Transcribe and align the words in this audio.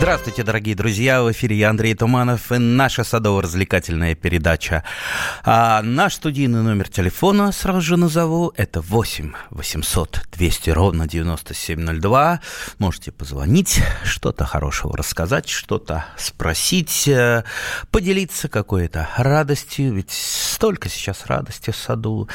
Здравствуйте, 0.00 0.44
дорогие 0.44 0.74
друзья! 0.74 1.22
В 1.22 1.30
эфире 1.30 1.56
я 1.56 1.68
Андрей 1.68 1.94
Туманов 1.94 2.50
и 2.52 2.56
наша 2.56 3.04
садово-развлекательная 3.04 4.14
передача. 4.14 4.82
А 5.44 5.82
наш 5.82 6.14
студийный 6.14 6.62
номер 6.62 6.88
телефона, 6.88 7.52
сразу 7.52 7.82
же 7.82 7.96
назову, 7.98 8.50
это 8.56 8.80
8 8.80 9.34
800 9.50 10.22
200 10.32 10.70
ровно 10.70 11.06
9702. 11.06 12.40
Можете 12.78 13.12
позвонить, 13.12 13.82
что-то 14.02 14.46
хорошего 14.46 14.96
рассказать, 14.96 15.50
что-то 15.50 16.06
спросить, 16.16 17.06
э, 17.06 17.44
поделиться 17.90 18.48
какой-то 18.48 19.06
радостью, 19.18 19.92
ведь 19.92 20.12
столько 20.12 20.88
сейчас 20.88 21.26
радости 21.26 21.72
в 21.72 21.76
саду. 21.76 22.26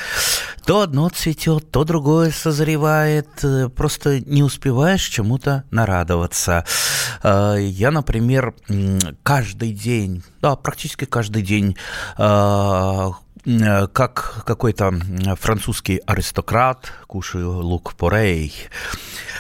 То 0.68 0.82
одно 0.82 1.10
цветет, 1.10 1.72
то 1.72 1.84
другое 1.84 2.30
созревает, 2.30 3.28
э, 3.42 3.70
просто 3.70 4.20
не 4.20 4.44
успеваешь 4.44 5.02
чему-то 5.02 5.64
нарадоваться 5.72 6.64
э, 7.24 7.55
я, 7.64 7.92
например, 7.92 8.54
каждый 9.24 9.72
день, 9.72 10.24
да, 10.42 10.56
практически 10.56 11.06
каждый 11.06 11.42
день 11.42 11.76
а, 12.18 13.14
как 13.94 14.44
какой-то 14.46 14.92
французский 15.40 16.02
аристократ, 16.08 16.92
кушаю 17.06 17.60
лук 17.60 17.94
порей 17.94 18.54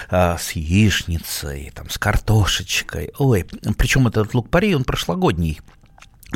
а, 0.10 0.38
с 0.38 0.52
яичницей, 0.52 1.72
там, 1.74 1.90
с 1.90 1.98
картошечкой. 1.98 3.12
Ой, 3.18 3.46
причем 3.78 4.08
этот 4.08 4.34
лук 4.36 4.50
порей, 4.50 4.76
он 4.76 4.84
прошлогодний. 4.84 5.60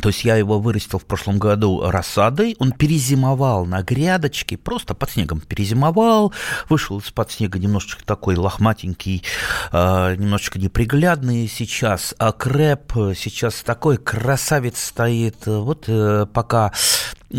То 0.01 0.09
есть 0.09 0.23
я 0.23 0.35
его 0.35 0.59
вырастил 0.59 0.99
в 0.99 1.05
прошлом 1.05 1.39
году 1.39 1.81
рассадой, 1.89 2.55
он 2.59 2.71
перезимовал 2.71 3.65
на 3.65 3.81
грядочке, 3.81 4.57
просто 4.57 4.93
под 4.93 5.11
снегом 5.11 5.41
перезимовал, 5.41 6.33
вышел 6.69 6.99
из-под 6.99 7.31
снега 7.31 7.59
немножечко 7.59 8.03
такой 8.05 8.35
лохматенький, 8.35 9.23
а, 9.71 10.15
немножечко 10.15 10.59
неприглядный 10.59 11.47
сейчас, 11.47 12.15
а 12.17 12.31
крэп 12.31 12.93
сейчас 13.15 13.61
такой 13.63 13.97
красавец 13.97 14.81
стоит, 14.81 15.45
вот 15.45 15.85
э, 15.87 16.25
пока 16.31 16.71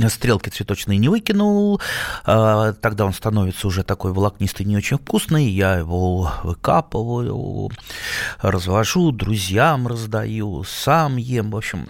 стрелки 0.08 0.48
цветочные 0.48 0.98
не 0.98 1.08
выкинул, 1.08 1.80
а, 2.24 2.72
тогда 2.74 3.04
он 3.04 3.12
становится 3.12 3.66
уже 3.66 3.82
такой 3.82 4.12
волокнистый, 4.12 4.66
не 4.66 4.76
очень 4.76 4.98
вкусный, 4.98 5.48
я 5.48 5.76
его 5.76 6.32
выкапываю, 6.42 7.70
развожу, 8.40 9.12
друзьям 9.12 9.86
раздаю, 9.86 10.64
сам 10.64 11.16
ем, 11.16 11.50
в 11.50 11.56
общем, 11.56 11.88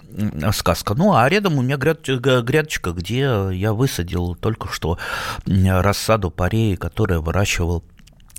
сказка. 0.53 0.93
Ну, 0.95 1.13
а 1.13 1.27
рядом 1.29 1.57
у 1.57 1.61
меня 1.61 1.77
грядочка, 1.77 2.91
где 2.91 3.49
я 3.51 3.73
высадил 3.73 4.35
только 4.35 4.67
что 4.71 4.97
рассаду 5.45 6.31
пареи, 6.31 6.75
которая 6.75 7.19
выращивал 7.19 7.83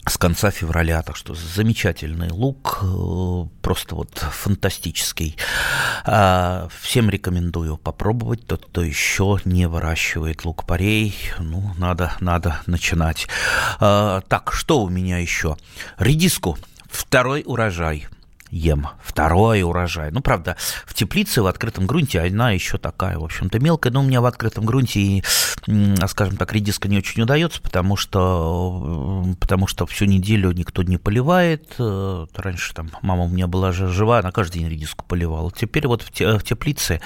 с 0.06 0.18
конца 0.18 0.50
февраля. 0.50 1.02
Так 1.02 1.16
что 1.16 1.34
замечательный 1.34 2.30
лук, 2.30 2.80
э, 2.82 3.44
просто 3.62 3.94
вот 3.94 4.10
фантастический. 4.18 5.36
А, 6.04 6.68
всем 6.80 7.08
рекомендую 7.08 7.76
попробовать. 7.76 8.46
Тот, 8.46 8.66
кто 8.66 8.82
еще 8.82 9.38
не 9.44 9.68
выращивает 9.68 10.44
лук-порей, 10.44 11.14
ну, 11.38 11.72
надо, 11.78 12.12
надо 12.20 12.60
начинать. 12.66 13.28
А, 13.78 14.22
так, 14.22 14.52
что 14.52 14.82
у 14.82 14.88
меня 14.88 15.18
еще? 15.18 15.56
Редиску. 15.98 16.58
Второй 16.90 17.42
урожай– 17.46 18.06
ем. 18.52 18.86
Второй 19.02 19.62
урожай. 19.62 20.10
Ну, 20.10 20.20
правда, 20.20 20.56
в 20.84 20.94
теплице 20.94 21.42
в 21.42 21.46
открытом 21.46 21.86
грунте 21.86 22.20
она 22.20 22.50
еще 22.52 22.76
такая, 22.76 23.18
в 23.18 23.24
общем-то, 23.24 23.58
мелкая, 23.58 23.92
но 23.92 24.00
у 24.00 24.04
меня 24.04 24.20
в 24.20 24.26
открытом 24.26 24.66
грунте, 24.66 25.22
скажем 26.06 26.36
так, 26.36 26.52
редиска 26.52 26.86
не 26.88 26.98
очень 26.98 27.22
удается, 27.22 27.62
потому 27.62 27.96
что, 27.96 29.24
потому 29.40 29.66
что 29.66 29.86
всю 29.86 30.04
неделю 30.04 30.52
никто 30.52 30.82
не 30.82 30.98
поливает. 30.98 31.74
Э, 31.78 32.26
раньше 32.34 32.74
там 32.74 32.90
мама 33.00 33.24
у 33.24 33.28
меня 33.28 33.46
была 33.46 33.72
же 33.72 33.88
жива, 33.88 34.18
она 34.18 34.30
каждый 34.32 34.58
день 34.58 34.68
редиску 34.68 35.04
поливала. 35.06 35.50
Теперь 35.50 35.86
вот 35.86 36.02
в 36.02 36.10
теплице, 36.10 37.00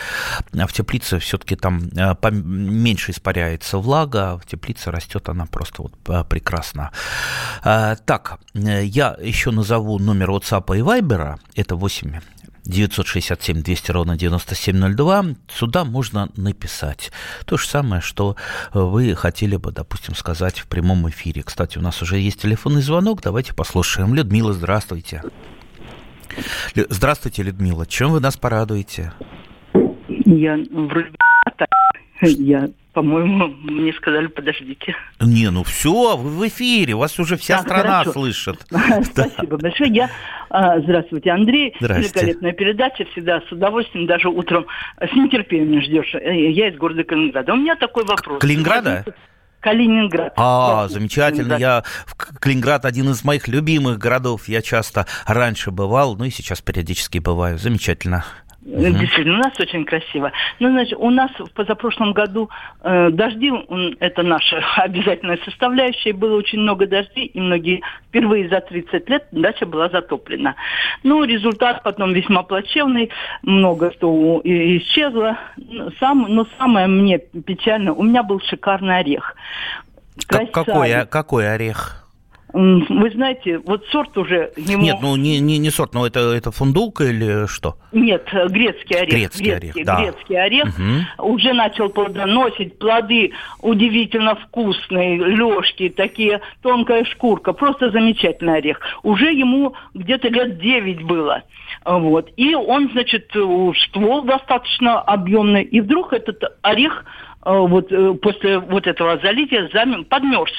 в 0.52 0.72
теплице 0.72 1.20
все-таки 1.20 1.54
там 1.54 1.88
э, 1.96 2.16
меньше 2.32 3.12
испаряется 3.12 3.78
влага, 3.78 4.36
в 4.38 4.46
теплице 4.46 4.90
растет 4.90 5.28
она 5.28 5.46
просто 5.46 5.82
вот 5.82 5.92
э, 6.08 6.24
прекрасно. 6.28 6.90
Так, 7.62 8.40
я 8.54 9.16
еще 9.20 9.50
назову 9.52 9.98
номер 9.98 10.30
WhatsApp 10.30 10.76
и 10.76 10.80
Viber, 10.80 11.35
это 11.54 11.76
8 11.76 12.20
967 12.64 13.62
200 13.62 13.90
ровно 13.92 14.16
9702. 14.16 15.24
Сюда 15.48 15.84
можно 15.84 16.28
написать 16.36 17.12
то 17.44 17.56
же 17.56 17.66
самое, 17.66 18.00
что 18.02 18.36
вы 18.72 19.14
хотели 19.14 19.56
бы, 19.56 19.72
допустим, 19.72 20.14
сказать 20.14 20.58
в 20.58 20.66
прямом 20.66 21.08
эфире. 21.08 21.42
Кстати, 21.42 21.78
у 21.78 21.80
нас 21.80 22.02
уже 22.02 22.18
есть 22.18 22.42
телефонный 22.42 22.82
звонок. 22.82 23.22
Давайте 23.22 23.54
послушаем. 23.54 24.14
Людмила, 24.14 24.52
здравствуйте. 24.52 25.22
Здравствуйте, 26.74 27.42
Людмила. 27.42 27.86
Чем 27.86 28.10
вы 28.10 28.20
нас 28.20 28.36
порадуете? 28.36 29.12
Я 30.08 30.56
вроде 30.70 31.10
я 32.22 32.68
по-моему, 32.96 33.48
мне 33.48 33.92
сказали, 33.92 34.26
подождите. 34.26 34.96
Не, 35.20 35.50
ну 35.50 35.64
все, 35.64 36.16
вы 36.16 36.30
в 36.30 36.48
эфире, 36.48 36.94
вас 36.94 37.18
уже 37.18 37.36
вся 37.36 37.58
так, 37.58 37.66
страна 37.66 37.98
хорошо. 37.98 38.12
слышит. 38.12 38.66
Спасибо 39.04 39.58
большое. 39.58 39.90
Я, 39.90 40.10
а, 40.48 40.80
здравствуйте, 40.80 41.30
Андрей. 41.30 41.74
Здравствуйте. 41.78 42.14
Великолепная 42.14 42.52
передача, 42.52 43.04
всегда 43.12 43.42
с 43.42 43.52
удовольствием, 43.52 44.06
даже 44.06 44.30
утром 44.30 44.64
с 44.98 45.14
нетерпением 45.14 45.82
ждешь. 45.82 46.14
Э, 46.14 46.50
я 46.50 46.70
из 46.70 46.78
города 46.78 47.04
Калининграда. 47.04 47.52
У 47.52 47.56
меня 47.56 47.76
такой 47.76 48.06
вопрос. 48.06 48.40
Калининграда? 48.40 49.04
Калининград. 49.60 50.32
А, 50.36 50.88
замечательно. 50.88 51.56
Я 51.58 51.84
в 52.06 52.16
Калининград 52.16 52.86
один 52.86 53.10
из 53.10 53.22
моих 53.24 53.46
любимых 53.46 53.98
городов. 53.98 54.48
Я 54.48 54.62
часто 54.62 55.06
раньше 55.26 55.70
бывал, 55.70 56.16
ну 56.16 56.24
и 56.24 56.30
сейчас 56.30 56.62
периодически 56.62 57.18
бываю. 57.18 57.58
Замечательно. 57.58 58.24
Угу. 58.66 58.98
Действительно, 58.98 59.38
у 59.38 59.42
нас 59.42 59.60
очень 59.60 59.84
красиво. 59.84 60.32
Ну, 60.58 60.70
значит, 60.70 60.98
у 60.98 61.10
нас 61.10 61.30
в 61.38 61.52
позапрошлом 61.52 62.12
году 62.12 62.50
э, 62.82 63.10
дожди, 63.10 63.52
это 64.00 64.24
наша 64.24 64.60
обязательная 64.76 65.38
составляющая, 65.44 66.12
было 66.12 66.36
очень 66.36 66.58
много 66.58 66.86
дождей, 66.86 67.26
и 67.26 67.40
многие 67.40 67.82
впервые 68.08 68.48
за 68.48 68.60
30 68.60 69.08
лет 69.08 69.28
дача 69.30 69.66
была 69.66 69.88
затоплена. 69.88 70.56
Ну, 71.04 71.22
результат 71.22 71.84
потом 71.84 72.12
весьма 72.12 72.42
плачевный, 72.42 73.10
много 73.42 73.92
что 73.92 74.40
исчезло. 74.42 75.38
Сам, 76.00 76.26
но 76.28 76.46
самое 76.58 76.88
мне 76.88 77.18
печально, 77.18 77.92
у 77.92 78.02
меня 78.02 78.24
был 78.24 78.40
шикарный 78.40 78.98
орех. 78.98 79.36
Как, 80.26 80.50
какой, 80.50 81.06
какой 81.06 81.54
орех? 81.54 82.05
Вы 82.52 83.10
знаете, 83.10 83.58
вот 83.58 83.84
сорт 83.86 84.16
уже 84.16 84.52
ему... 84.56 84.82
Нет, 84.82 84.96
ну 85.02 85.16
не, 85.16 85.40
не, 85.40 85.58
не 85.58 85.70
сорт, 85.70 85.94
но 85.94 86.06
это, 86.06 86.20
это 86.32 86.52
фундук 86.52 87.00
или 87.00 87.46
что? 87.46 87.76
Нет, 87.92 88.28
грецкий 88.32 88.96
орех. 88.96 89.10
Грецкий, 89.10 89.44
грецкий 89.44 89.72
орех, 89.72 89.86
да. 89.86 90.00
Грецкий 90.00 90.40
орех 90.40 90.66
угу. 91.18 91.32
уже 91.32 91.52
начал 91.52 91.88
плодоносить, 91.88 92.78
плоды 92.78 93.32
удивительно 93.60 94.36
вкусные, 94.36 95.16
лёжки, 95.16 95.88
такие, 95.88 96.40
тонкая 96.62 97.04
шкурка, 97.04 97.52
просто 97.52 97.90
замечательный 97.90 98.58
орех. 98.58 98.80
Уже 99.02 99.32
ему 99.32 99.74
где-то 99.94 100.28
лет 100.28 100.58
9 100.58 101.02
было. 101.02 101.42
Вот. 101.84 102.30
И 102.36 102.54
он, 102.54 102.90
значит, 102.92 103.30
ствол 103.30 104.22
достаточно 104.22 105.00
объемный, 105.00 105.64
и 105.64 105.80
вдруг 105.80 106.12
этот 106.12 106.42
орех 106.62 107.04
Э, 107.04 107.25
вот 107.52 107.92
э, 107.92 108.14
после 108.14 108.58
вот 108.58 108.86
этого 108.86 109.18
залития 109.18 109.70
замер, 109.72 110.04
подмерз. 110.04 110.52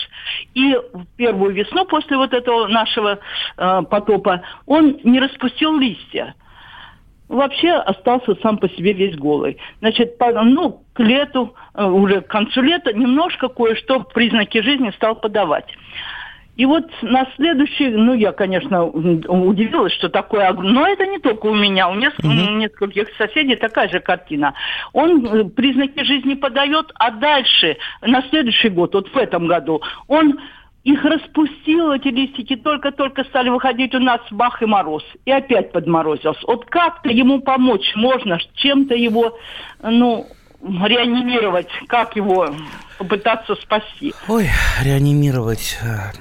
И 0.53 0.74
в 0.75 1.06
первую 1.18 1.53
весну 1.53 1.86
после 1.86 2.18
вот 2.18 2.34
этого 2.34 2.68
нашего 2.68 3.20
э, 3.58 3.81
потопа 3.90 4.42
он 4.66 4.98
не 5.03 5.20
распустил 5.20 5.78
листья. 5.78 6.36
Вообще 7.28 7.72
остался 7.72 8.36
сам 8.42 8.58
по 8.58 8.70
себе 8.70 8.94
весь 8.94 9.18
голый. 9.18 9.58
Значит, 9.80 10.18
по, 10.18 10.31
ну, 10.31 10.84
к 10.94 11.00
лету, 11.02 11.53
э, 11.74 11.84
уже 11.84 12.22
к 12.22 12.28
концу 12.28 12.62
лета 12.62 12.94
немножко 12.94 13.50
кое-что 13.50 14.00
признаки 14.02 14.62
жизни 14.62 14.92
стал 14.92 15.16
подавать. 15.16 15.68
И 16.57 16.65
вот 16.65 16.86
на 17.04 17.27
следующий, 17.36 17.89
ну, 17.89 18.15
я, 18.15 18.31
конечно, 18.31 18.83
удивилась, 18.86 19.94
что 19.94 20.09
такое, 20.09 20.51
но 20.54 20.88
это 20.88 21.06
не 21.06 21.19
только 21.19 21.45
у 21.45 21.56
меня, 21.56 21.88
у 21.88 21.94
меня 21.94 22.12
угу. 22.18 22.30
у 22.30 22.57
нескольких 22.57 23.07
соседей 23.18 23.56
такая 23.56 23.88
же 23.89 24.00
картина. 24.00 24.56
Он 24.92 25.24
э, 25.25 25.44
признаки 25.45 26.04
жизни 26.04 26.33
подает, 26.33 26.92
а 26.95 27.12
дальше, 27.12 27.77
на 28.01 28.24
следующий 28.30 28.69
год, 28.69 28.95
вот 28.95 29.07
в 29.07 29.18
этом 29.18 29.45
году, 29.45 29.81
он 30.07 30.39
их 30.83 31.04
распустил, 31.04 31.92
эти 31.92 32.07
листики, 32.07 32.56
только-только 32.56 33.25
стали 33.25 33.50
выходить 33.50 33.94
у 33.94 34.00
нас 34.00 34.21
бах 34.31 34.62
и 34.63 34.65
мороз. 34.65 35.04
И 35.25 35.31
опять 35.31 35.74
подморозился. 35.74 36.39
Вот 36.48 36.65
как-то 36.65 37.09
ему 37.09 37.42
помочь 37.42 37.94
можно, 37.95 38.39
чем-то 38.56 38.95
его, 38.95 39.38
ну, 39.83 40.25
реанимировать, 40.62 41.68
как 41.88 42.15
его 42.15 42.50
попытаться 42.98 43.56
спасти? 43.56 44.13
Ой, 44.27 44.50
реанимировать. 44.83 45.77
Э, 45.83 46.12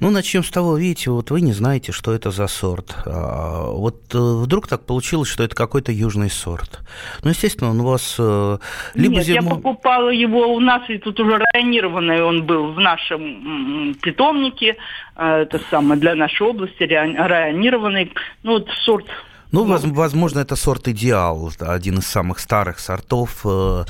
ну, 0.00 0.10
начнем 0.10 0.44
с 0.44 0.50
того, 0.50 0.76
видите, 0.76 1.10
вот 1.10 1.30
вы 1.30 1.40
не 1.40 1.52
знаете, 1.52 1.92
что 1.92 2.12
это 2.12 2.30
за 2.30 2.46
сорт. 2.46 2.94
А, 3.04 3.70
вот 3.70 4.14
э, 4.14 4.18
вдруг 4.18 4.68
так 4.68 4.86
получилось, 4.86 5.28
что 5.28 5.42
это 5.42 5.56
какой-то 5.56 5.90
южный 5.90 6.30
сорт. 6.30 6.80
Ну, 7.22 7.30
естественно, 7.30 7.70
он 7.70 7.80
у 7.80 7.84
вас 7.84 8.16
э, 8.18 8.58
либо 8.94 9.16
Нет, 9.16 9.24
зимой... 9.24 9.44
я 9.44 9.50
покупала 9.50 10.10
его 10.10 10.54
у 10.54 10.60
нас, 10.60 10.82
и 10.88 10.98
тут 10.98 11.18
уже 11.18 11.38
районированный 11.38 12.22
он 12.22 12.44
был 12.44 12.72
в 12.72 12.80
нашем 12.80 13.94
питомнике, 14.00 14.76
это 15.16 15.60
самое, 15.70 16.00
для 16.00 16.14
нашей 16.14 16.46
области, 16.46 16.84
районированный. 16.84 18.12
Ну, 18.44 18.52
вот 18.52 18.68
сорт 18.84 19.06
ну, 19.50 19.64
возможно, 19.64 20.40
это 20.40 20.56
сорт 20.56 20.88
идеал, 20.88 21.52
один 21.60 21.98
из 21.98 22.06
самых 22.06 22.38
старых 22.38 22.78
сортов 22.78 23.40
э, 23.44 23.84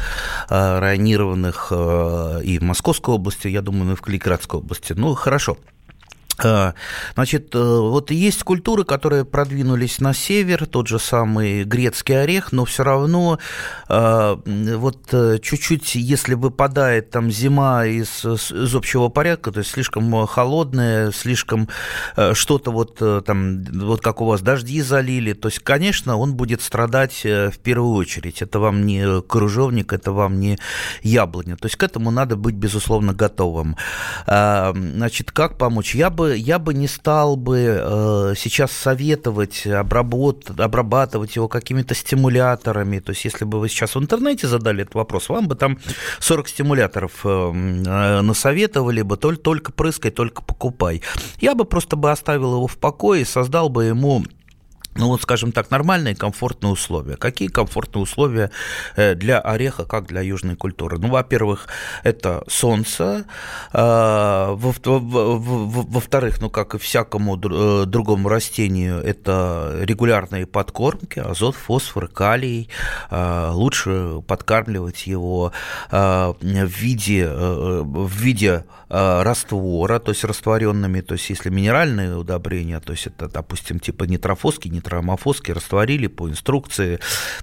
э, 0.49 0.79
районированных 0.79 1.69
э, 1.71 2.41
и 2.45 2.59
в 2.59 2.63
Московской 2.63 3.15
области, 3.15 3.49
я 3.49 3.63
думаю, 3.63 3.93
и 3.93 3.97
в 3.97 4.03
Калининградской 4.03 4.61
области. 4.61 4.93
Ну, 4.93 5.15
хорошо. 5.15 5.59
Э, 6.43 6.73
значит, 7.15 7.55
э, 7.55 7.59
вот 7.59 8.11
есть 8.11 8.43
культуры, 8.45 8.85
которые 8.85 9.25
продвинулись 9.25 10.01
на 10.01 10.15
север, 10.15 10.67
тот 10.67 10.87
же 10.87 10.99
самый 10.99 11.65
грецкий 11.65 12.23
орех, 12.23 12.53
но 12.53 12.65
все 12.65 12.85
равно 12.85 13.39
э, 13.89 14.37
вот 14.45 14.99
чуть-чуть, 15.43 15.95
если 15.97 16.35
выпадает 16.35 17.11
там 17.11 17.31
зима 17.31 17.87
из, 17.87 18.25
из 18.25 18.75
общего 18.75 19.09
порядка, 19.09 19.51
то 19.51 19.61
есть 19.61 19.71
слишком 19.71 20.27
холодная, 20.27 21.11
слишком 21.11 21.69
что-то 22.33 22.71
вот 22.71 22.99
там, 23.25 23.65
вот 23.65 24.01
как 24.01 24.21
у 24.21 24.27
вас 24.27 24.41
дожди 24.41 24.81
залили, 24.81 25.33
то 25.33 25.49
есть, 25.49 25.61
конечно, 25.61 26.17
он 26.17 26.35
будет 26.35 26.63
страдать 26.63 27.25
в 27.25 27.59
первую 27.63 27.95
очередь. 27.95 28.43
Это 28.43 28.61
вам 28.61 28.87
не 28.87 29.23
кружовник, 29.23 29.93
это 29.93 30.13
вам 30.13 30.41
не 30.41 30.59
яблоня. 31.03 31.57
То 31.57 31.67
есть 31.67 31.77
к 31.77 31.83
этому 31.83 32.11
надо 32.11 32.37
быть, 32.37 32.55
безусловно, 32.55 33.13
готовым. 33.15 33.77
Значит, 34.27 35.33
как 35.33 35.59
помочь? 35.59 35.95
Я 35.95 36.11
бы 36.11 36.28
я 36.37 36.59
бы 36.59 36.75
не 36.75 36.87
стал 36.87 37.37
бы 37.37 37.59
э, 37.81 38.35
сейчас 38.37 38.73
советовать 38.73 39.67
обработ, 39.67 40.51
обрабатывать 40.59 41.37
его 41.37 41.49
какими-то 41.49 41.95
стимуляторами. 41.95 42.99
То 42.99 43.11
есть, 43.11 43.25
если 43.25 43.45
бы 43.45 43.61
вы 43.61 43.69
сейчас 43.69 43.95
в 43.95 43.99
интернете 43.99 44.47
задали 44.47 44.83
этот 44.83 44.95
вопрос, 44.95 45.29
вам 45.29 45.49
бы 45.49 45.55
там 45.55 45.79
40 46.21 46.49
стимуляторов 46.49 47.13
э, 47.25 47.29
э, 47.29 48.21
насоветовали 48.21 49.03
бы, 49.03 49.17
только, 49.17 49.43
только 49.43 49.73
прыскай, 49.73 50.11
только 50.11 50.43
покупай. 50.43 51.03
Я 51.41 51.55
бы 51.55 51.65
просто 51.65 51.97
бы 51.97 52.11
оставил 52.11 52.55
его 52.55 52.67
в 52.67 52.79
покое 52.79 53.23
и 53.23 53.25
создал 53.25 53.69
бы 53.69 53.85
ему 53.85 54.25
ну 54.99 55.09
вот, 55.09 55.23
скажем 55.23 55.53
так, 55.53 55.71
нормальные 55.71 56.15
комфортные 56.15 56.73
условия. 56.73 57.17
Какие 57.17 57.49
комфортные 57.49 58.03
условия 58.03 58.51
э, 58.97 59.15
для 59.15 59.39
ореха, 59.39 59.85
как 59.85 60.07
для 60.07 60.21
южной 60.21 60.57
культуры? 60.57 60.99
Ну, 60.99 61.09
во-первых, 61.09 61.69
это 62.03 62.43
солнце, 62.49 63.25
а, 63.73 64.55
во-вторых, 64.55 66.41
ну, 66.41 66.51
как 66.51 66.75
и 66.75 66.79
всякому 66.79 67.37
э, 67.39 67.85
другому 67.87 68.29
растению, 68.29 69.01
это 69.01 69.79
регулярные 69.83 70.47
подкормки, 70.47 71.21
азот, 71.21 71.55
фосфор, 71.55 72.09
калий, 72.09 72.69
лучше 73.11 74.23
подкармливать 74.27 75.07
его 75.07 75.53
в 75.91 76.37
виде, 76.43 77.25
э, 77.25 77.83
в 77.85 78.13
виде 78.17 78.65
раствора, 78.89 79.99
то 79.99 80.11
есть 80.11 80.25
растворенными, 80.25 81.01
то 81.01 81.15
есть 81.15 81.31
если 81.31 81.51
минеральные 81.51 82.17
удобрения, 82.17 82.81
то 82.81 82.93
есть 82.93 83.07
это, 83.07 83.29
допустим, 83.29 83.81
типа 83.81 84.05
нитрофоски, 84.05 84.69
электромофоски 84.89 85.53
растворили 85.53 86.07
по 86.07 86.29
инструкции, 86.29 86.99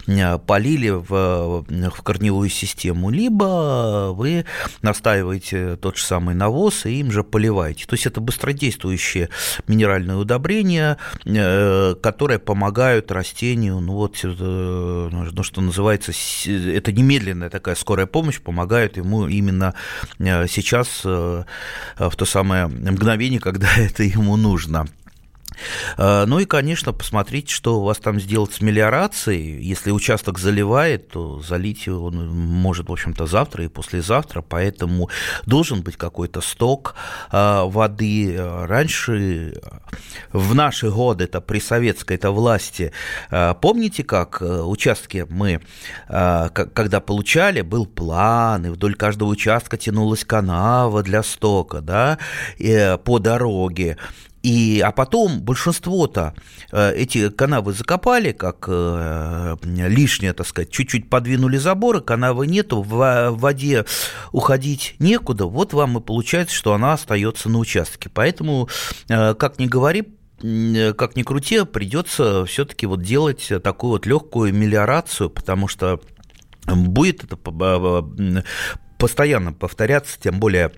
э, 0.08 0.38
полили 0.40 0.90
в, 0.90 1.66
в 1.68 2.02
корневую 2.04 2.50
систему, 2.50 3.10
либо 3.10 4.12
вы 4.14 4.46
настаиваете 4.82 5.76
тот 5.78 5.98
же 5.98 6.04
самый 6.04 6.36
навоз 6.36 6.86
и 6.86 7.00
им 7.00 7.12
же 7.12 7.24
поливаете. 7.24 7.86
То 7.86 7.94
есть 7.94 8.06
это 8.06 8.22
быстродействующие 8.22 9.30
минеральные 9.68 10.18
удобрения, 10.18 10.98
э, 11.26 11.96
которые 12.02 12.40
помогают 12.40 13.12
растению, 13.12 13.80
ну 13.80 13.94
вот, 13.94 14.18
э, 14.24 14.28
ну, 14.28 15.44
что 15.44 15.62
называется, 15.62 16.12
это 16.46 16.92
немедленная 16.92 17.50
такая 17.50 17.76
скорая 17.76 18.08
помощь, 18.08 18.40
помогает 18.42 18.98
ему 18.98 19.28
именно 19.28 19.74
сейчас, 20.20 21.06
в 21.98 22.16
то 22.16 22.26
самое 22.26 22.68
мгновение, 22.68 23.40
когда 23.40 23.68
это 23.78 24.04
ему 24.04 24.38
нужно. 24.38 24.86
Э, 25.98 26.26
ну 26.26 26.40
и, 26.40 26.46
конечно, 26.46 26.94
посмотрите, 26.94 27.54
что 27.54 27.80
у 27.80 27.84
вас 27.84 27.98
там 27.98 28.20
сделать 28.20 28.54
с 28.54 28.62
мелиорацией. 28.62 29.62
Если 29.62 29.92
участок 29.92 30.40
заливает, 30.40 31.10
то 31.10 31.42
залить 31.42 31.88
он 31.88 32.30
может, 32.30 32.90
в 32.90 32.92
общем-то, 32.92 33.26
завтра 33.26 33.66
и 33.66 33.68
послезавтра, 33.68 34.42
поэтому 34.42 35.10
должен 35.46 35.82
быть 35.82 35.98
какой-то 35.98 36.42
сток 36.42 36.96
э, 37.32 37.64
воды. 37.66 38.38
Раньше, 38.38 39.62
в 40.32 40.56
наши 40.56 40.90
годы, 40.90 41.26
это 41.26 41.42
при 41.42 41.60
советской 41.60 42.16
это 42.16 42.32
власти, 42.32 42.92
э, 43.32 43.54
помните, 43.62 44.04
как 44.04 44.42
участки 44.42 45.26
мы, 45.30 45.62
когда 46.08 47.00
получали, 47.00 47.62
был 47.62 47.86
план, 47.86 48.66
и 48.66 48.70
вдоль 48.70 48.96
каждого 48.96 49.30
участка 49.30 49.78
тянулась 49.78 50.24
канава 50.24 51.04
для 51.04 51.24
стока, 51.24 51.82
да, 51.82 52.18
по 53.04 53.20
дороге. 53.20 53.98
И, 54.46 54.80
а 54.80 54.92
потом 54.92 55.42
большинство-то 55.42 56.36
э, 56.72 56.94
эти 56.96 57.32
канавы 57.32 57.74
закопали, 57.74 58.32
как 58.32 58.66
э, 58.68 59.56
лишнее, 59.64 60.34
так 60.34 60.46
сказать, 60.46 60.70
чуть-чуть 60.70 61.10
подвинули 61.10 61.58
заборы, 61.58 62.00
канавы 62.00 62.46
нету, 62.46 62.84
в 62.84 63.32
воде 63.32 63.86
уходить 64.32 64.98
некуда, 65.00 65.46
вот 65.46 65.74
вам 65.74 65.98
и 65.98 66.02
получается, 66.02 66.54
что 66.54 66.76
она 66.76 66.94
остается 66.94 67.50
на 67.50 67.58
участке. 67.58 68.12
Поэтому, 68.14 68.70
э, 69.10 69.34
как 69.34 69.58
ни 69.58 69.66
говори, 69.66 70.04
как 70.40 71.16
ни 71.16 71.24
крути, 71.24 71.66
придется 71.66 72.46
все-таки 72.46 72.86
вот 72.86 73.02
делать 73.02 73.52
такую 73.64 73.94
вот 73.94 74.06
легкую 74.06 74.54
мелиорацию, 74.54 75.32
потому 75.32 75.68
что 75.68 76.00
будет 76.68 77.24
это 77.24 77.36
постоянно 79.00 79.54
повторяться, 79.54 80.20
тем 80.22 80.40
более 80.40 80.72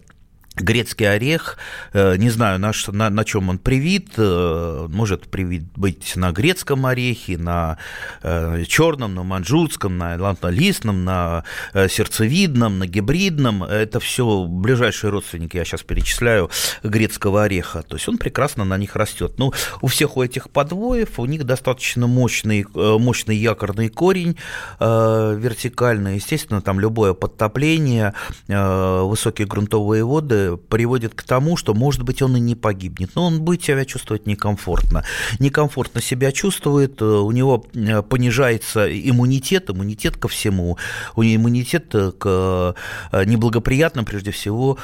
грецкий 0.59 1.09
орех, 1.09 1.57
э, 1.93 2.17
не 2.17 2.29
знаю, 2.29 2.59
на, 2.59 2.71
на, 2.87 3.09
на 3.09 3.23
чем 3.23 3.49
он 3.49 3.57
привит, 3.59 4.13
э, 4.17 4.87
может 4.89 5.27
привит 5.27 5.63
быть 5.75 6.15
на 6.15 6.31
грецком 6.31 6.85
орехе, 6.85 7.37
на 7.37 7.77
э, 8.23 8.63
черном, 8.67 9.15
на 9.15 9.23
манжурском, 9.23 9.97
на 9.97 10.17
лантолистном, 10.17 11.03
на 11.03 11.43
сердцевидном, 11.73 12.79
на 12.79 12.87
гибридном. 12.87 13.63
Это 13.63 13.99
все 13.99 14.45
ближайшие 14.45 15.11
родственники, 15.11 15.57
я 15.57 15.65
сейчас 15.65 15.83
перечисляю, 15.83 16.49
грецкого 16.83 17.43
ореха. 17.43 17.83
То 17.83 17.95
есть 17.95 18.07
он 18.07 18.17
прекрасно 18.17 18.65
на 18.65 18.77
них 18.77 18.95
растет. 18.95 19.33
Ну, 19.37 19.53
у 19.81 19.87
всех 19.87 20.17
у 20.17 20.23
этих 20.23 20.49
подвоев, 20.49 21.19
у 21.19 21.25
них 21.25 21.43
достаточно 21.45 22.07
мощный, 22.07 22.65
мощный 22.73 23.35
якорный 23.35 23.89
корень 23.89 24.37
вертикальный. 24.79 26.15
Естественно, 26.15 26.61
там 26.61 26.79
любое 26.79 27.13
подтопление, 27.13 28.13
высокие 28.47 29.47
грунтовые 29.47 30.03
воды 30.03 30.46
приводит 30.55 31.13
к 31.13 31.23
тому, 31.23 31.57
что, 31.57 31.73
может 31.73 32.03
быть, 32.03 32.21
он 32.21 32.37
и 32.37 32.39
не 32.39 32.55
погибнет, 32.55 33.11
но 33.15 33.25
он 33.25 33.41
будет 33.41 33.63
себя 33.63 33.85
чувствовать 33.85 34.25
некомфортно. 34.27 35.03
Некомфортно 35.39 36.01
себя 36.01 36.31
чувствует, 36.31 37.01
э, 37.01 37.05
у 37.05 37.31
него 37.31 37.65
э, 37.73 38.01
понижается 38.01 38.87
иммунитет, 38.87 39.69
иммунитет 39.69 40.17
ко 40.17 40.27
всему, 40.27 40.77
у 41.15 41.23
него 41.23 41.41
иммунитет 41.41 41.91
к 41.91 42.75
э, 43.11 43.25
неблагоприятным, 43.25 44.05
прежде 44.05 44.31
всего, 44.31 44.77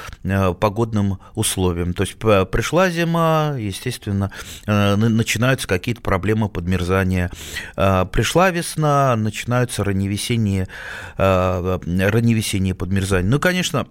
погодным 0.59 1.19
условиям. 1.35 1.93
То 1.93 2.03
есть 2.03 2.15
пришла 2.17 2.89
зима, 2.89 3.55
естественно, 3.57 4.31
начинаются 4.65 5.67
какие-то 5.67 6.01
проблемы 6.01 6.49
подмерзания. 6.49 7.29
Пришла 7.75 8.49
весна, 8.51 9.15
начинаются 9.15 9.83
ранневесенние, 9.83 10.67
ранневесенние 11.17 12.75
подмерзания. 12.75 13.29
Ну, 13.29 13.39
конечно, 13.39 13.87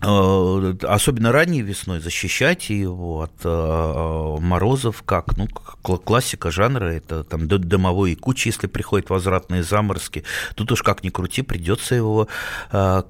особенно 0.00 1.32
ранней 1.32 1.62
весной 1.62 2.00
защищать 2.00 2.68
его 2.68 3.22
от 3.22 3.32
э, 3.44 4.36
морозов, 4.40 5.02
как 5.02 5.36
ну, 5.38 5.48
классика 5.48 6.50
жанра, 6.50 6.88
это 6.88 7.24
там 7.24 7.48
дымовой 7.48 8.14
кучи, 8.14 8.48
если 8.48 8.66
приходят 8.66 9.08
возвратные 9.08 9.62
заморозки. 9.62 10.24
Тут 10.54 10.72
уж 10.72 10.82
как 10.82 11.02
ни 11.02 11.08
крути, 11.08 11.40
придется 11.40 11.94
его 11.94 12.28
э, 12.72 13.02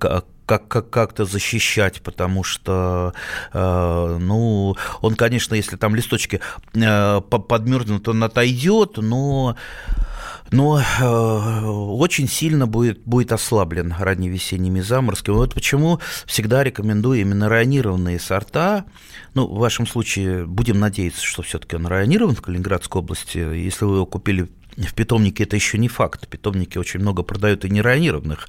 как, 0.46 0.68
как, 0.68 0.90
как-то 0.90 1.24
защищать, 1.24 2.00
потому 2.02 2.44
что, 2.44 3.14
э, 3.52 4.18
ну, 4.20 4.76
он, 5.02 5.16
конечно, 5.16 5.56
если 5.56 5.76
там 5.76 5.96
листочки 5.96 6.40
э, 6.74 7.20
подмерзнут, 7.20 8.06
он 8.08 8.22
отойдет, 8.22 8.98
но 8.98 9.56
но 10.50 10.80
э, 10.80 11.66
очень 11.66 12.28
сильно 12.28 12.66
будет, 12.66 13.00
будет 13.04 13.32
ослаблен 13.32 13.94
ранневесенними 13.98 14.80
заморозками. 14.80 15.36
Вот 15.36 15.54
почему 15.54 16.00
всегда 16.26 16.64
рекомендую 16.64 17.20
именно 17.20 17.48
районированные 17.48 18.18
сорта. 18.20 18.84
Ну, 19.34 19.46
в 19.46 19.58
вашем 19.58 19.86
случае 19.86 20.46
будем 20.46 20.78
надеяться, 20.78 21.24
что 21.24 21.42
все-таки 21.42 21.76
он 21.76 21.86
районирован 21.86 22.34
в 22.34 22.42
Калининградской 22.42 23.00
области. 23.00 23.38
Если 23.38 23.84
вы 23.84 23.96
его 23.96 24.06
купили 24.06 24.48
в 24.76 24.94
питомнике 24.94 25.44
это 25.44 25.56
еще 25.56 25.78
не 25.78 25.88
факт. 25.88 26.28
Питомники 26.28 26.76
очень 26.76 27.00
много 27.00 27.22
продают 27.22 27.64
и 27.64 27.70
неронированных 27.70 28.46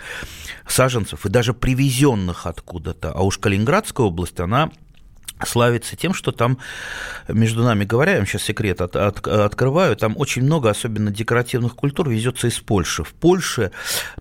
саженцев, 0.68 1.25
и 1.25 1.30
даже 1.30 1.54
привезенных 1.54 2.46
откуда-то. 2.46 3.12
А 3.12 3.22
уж 3.22 3.38
Калининградская 3.38 4.08
область, 4.08 4.39
она 4.39 4.72
славится 5.46 5.96
тем, 5.96 6.13
что 6.13 6.32
там, 6.32 6.58
между 7.27 7.63
нами 7.63 7.86
говоря, 7.86 8.13
я 8.13 8.17
вам 8.17 8.27
сейчас 8.27 8.44
секрет 8.44 8.82
от, 8.82 8.96
от, 8.96 9.27
открываю, 9.27 9.96
там 9.96 10.15
очень 10.17 10.44
много, 10.44 10.70
особенно 10.70 11.12
декоративных 11.12 11.75
культур, 11.75 12.10
везется 12.10 12.48
из 12.48 12.60
Польши. 12.60 13.03
В 13.03 13.13
Польше 13.13 13.72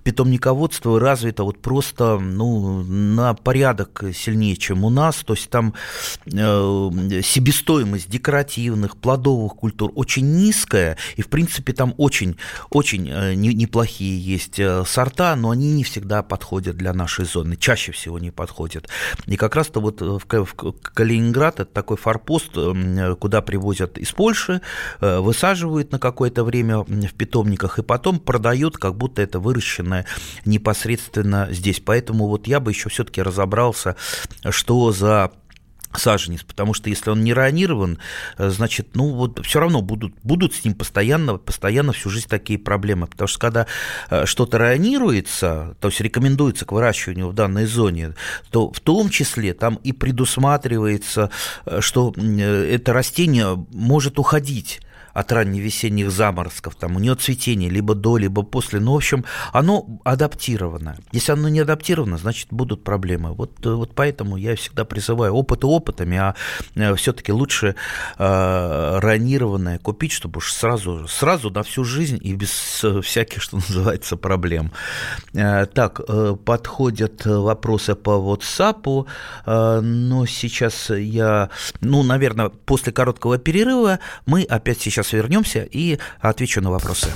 питомниководство 0.02 0.98
развито 1.00 1.44
вот 1.44 1.62
просто 1.62 2.18
ну, 2.18 2.82
на 2.82 3.34
порядок 3.34 4.04
сильнее, 4.14 4.56
чем 4.56 4.84
у 4.84 4.90
нас. 4.90 5.16
То 5.16 5.34
есть 5.34 5.50
там 5.50 5.74
э, 6.26 6.30
себестоимость 7.22 8.10
декоративных, 8.10 8.96
плодовых 8.96 9.54
культур 9.54 9.92
очень 9.94 10.36
низкая, 10.36 10.96
и, 11.16 11.22
в 11.22 11.28
принципе, 11.28 11.72
там 11.72 11.94
очень, 11.96 12.36
очень 12.70 13.08
э, 13.10 13.34
неплохие 13.34 14.20
есть 14.20 14.58
э, 14.58 14.84
сорта, 14.86 15.36
но 15.36 15.50
они 15.50 15.72
не 15.72 15.84
всегда 15.84 16.22
подходят 16.22 16.76
для 16.76 16.92
нашей 16.92 17.24
зоны, 17.24 17.56
чаще 17.56 17.92
всего 17.92 18.18
не 18.18 18.30
подходят. 18.30 18.88
И 19.26 19.36
как 19.36 19.56
раз-то 19.56 19.80
вот 19.80 20.00
в, 20.00 20.20
в 20.20 20.54
Калининград– 21.06 21.60
это 21.60 21.72
такой 21.72 21.96
форпост, 21.96 22.52
куда 23.20 23.40
привозят 23.40 23.96
из 23.96 24.10
Польши, 24.10 24.60
э, 25.00 25.20
высаживают 25.20 25.92
на 25.92 26.00
какое-то 26.00 26.42
время 26.42 26.78
в 26.78 27.14
питомниках 27.14 27.78
и 27.78 27.82
потом 27.82 28.18
продают, 28.18 28.76
как 28.76 28.96
будто 28.96 29.22
это 29.22 29.38
выращенное 29.38 30.04
непосредственно 30.44 31.46
здесь. 31.50 31.80
Поэтому 31.84 32.26
вот 32.26 32.48
я 32.48 32.58
бы 32.58 32.72
еще 32.72 32.88
все-таки 32.88 33.22
разобрался, 33.22 33.94
что 34.50 34.90
за 34.90 35.30
саженец, 35.98 36.42
потому 36.42 36.74
что 36.74 36.90
если 36.90 37.10
он 37.10 37.24
не 37.24 37.32
ранирован, 37.32 37.98
э, 38.38 38.48
значит, 38.50 38.94
ну 38.94 39.12
вот 39.14 39.44
все 39.44 39.60
равно 39.60 39.82
будут, 39.82 40.14
будут 40.22 40.54
с 40.54 40.64
ним 40.64 40.74
постоянно, 40.74 41.36
постоянно 41.36 41.92
всю 41.92 42.10
жизнь 42.10 42.28
такие 42.28 42.58
проблемы, 42.58 43.06
потому 43.06 43.28
что 43.28 43.38
когда 43.38 43.66
э, 44.10 44.26
что-то 44.26 44.58
ранируется, 44.58 45.76
то 45.80 45.88
есть 45.88 46.00
рекомендуется 46.00 46.64
к 46.64 46.72
выращиванию 46.72 47.28
в 47.28 47.34
данной 47.34 47.66
зоне, 47.66 48.14
то 48.50 48.72
в 48.72 48.80
том 48.80 49.10
числе 49.10 49.54
там 49.54 49.76
и 49.76 49.92
предусматривается, 49.92 51.30
э, 51.64 51.80
что 51.80 52.12
это 52.16 52.92
растение 52.92 53.66
может 53.72 54.18
уходить 54.18 54.80
от 55.16 55.32
ранневесенних 55.32 56.10
заморозков, 56.10 56.74
там 56.74 56.96
у 56.96 56.98
нее 56.98 57.14
цветение 57.14 57.70
либо 57.70 57.94
до, 57.94 58.18
либо 58.18 58.42
после. 58.42 58.80
Ну, 58.80 58.92
в 58.92 58.96
общем, 58.96 59.24
оно 59.54 59.86
адаптировано. 60.04 60.98
Если 61.12 61.32
оно 61.32 61.48
не 61.48 61.60
адаптировано, 61.60 62.18
значит, 62.18 62.48
будут 62.50 62.84
проблемы. 62.84 63.32
Вот, 63.32 63.64
вот 63.64 63.94
поэтому 63.94 64.36
я 64.36 64.54
всегда 64.56 64.84
призываю 64.84 65.32
опыт 65.32 65.64
опытами, 65.64 66.18
а 66.18 66.34
э, 66.74 66.94
все-таки 66.96 67.32
лучше 67.32 67.76
э, 68.18 68.98
ранированное 68.98 69.78
купить, 69.78 70.12
чтобы 70.12 70.38
уж 70.38 70.52
сразу, 70.52 71.08
сразу 71.08 71.50
на 71.50 71.62
всю 71.62 71.84
жизнь 71.84 72.18
и 72.20 72.34
без 72.34 72.84
всяких, 73.02 73.40
что 73.40 73.56
называется, 73.68 74.18
проблем. 74.18 74.70
Э, 75.32 75.64
так, 75.64 76.02
э, 76.06 76.36
подходят 76.44 77.24
вопросы 77.24 77.94
по 77.94 78.10
WhatsApp, 78.10 79.06
э, 79.46 79.80
но 79.80 80.26
сейчас 80.26 80.90
я, 80.90 81.48
ну, 81.80 82.02
наверное, 82.02 82.50
после 82.50 82.92
короткого 82.92 83.38
перерыва 83.38 83.98
мы 84.26 84.42
опять 84.42 84.82
сейчас 84.82 85.05
сейчас 85.06 85.12
вернемся 85.12 85.62
и 85.70 85.98
отвечу 86.20 86.60
на 86.60 86.70
вопросы. 86.70 87.08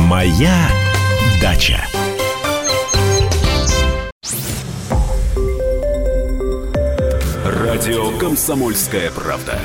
Моя 0.00 0.68
дача. 1.40 1.84
Радио 7.44 8.16
Комсомольская 8.18 9.10
правда". 9.10 9.58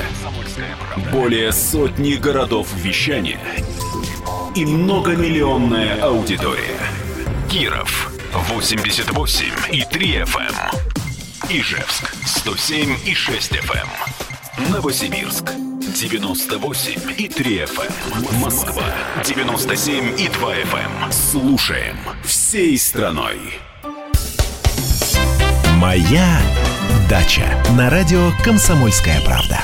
Более 1.12 1.52
сотни 1.52 2.14
городов 2.14 2.68
вещания 2.76 3.40
и 4.54 4.64
многомиллионная 4.64 6.02
аудитория. 6.02 6.78
Киров 7.48 8.12
88 8.32 9.44
и 9.72 9.84
3 9.84 10.16
FM. 10.22 10.40
Эм. 10.40 11.50
Ижевск 11.50 12.14
107 12.26 12.96
и 13.06 13.14
6 13.14 13.52
FM. 13.52 14.37
Новосибирск 14.66 15.52
98 15.94 17.12
и 17.16 17.28
3 17.28 17.58
FM. 17.62 17.92
Эм. 18.14 18.40
Москва 18.40 18.82
97 19.24 20.20
и 20.20 20.28
2 20.28 20.54
FM. 20.54 21.04
Эм. 21.04 21.12
Слушаем 21.12 21.96
всей 22.24 22.76
страной. 22.76 23.38
Моя 25.76 26.40
дача 27.08 27.62
на 27.76 27.88
радио 27.88 28.32
Комсомольская 28.42 29.20
правда. 29.20 29.60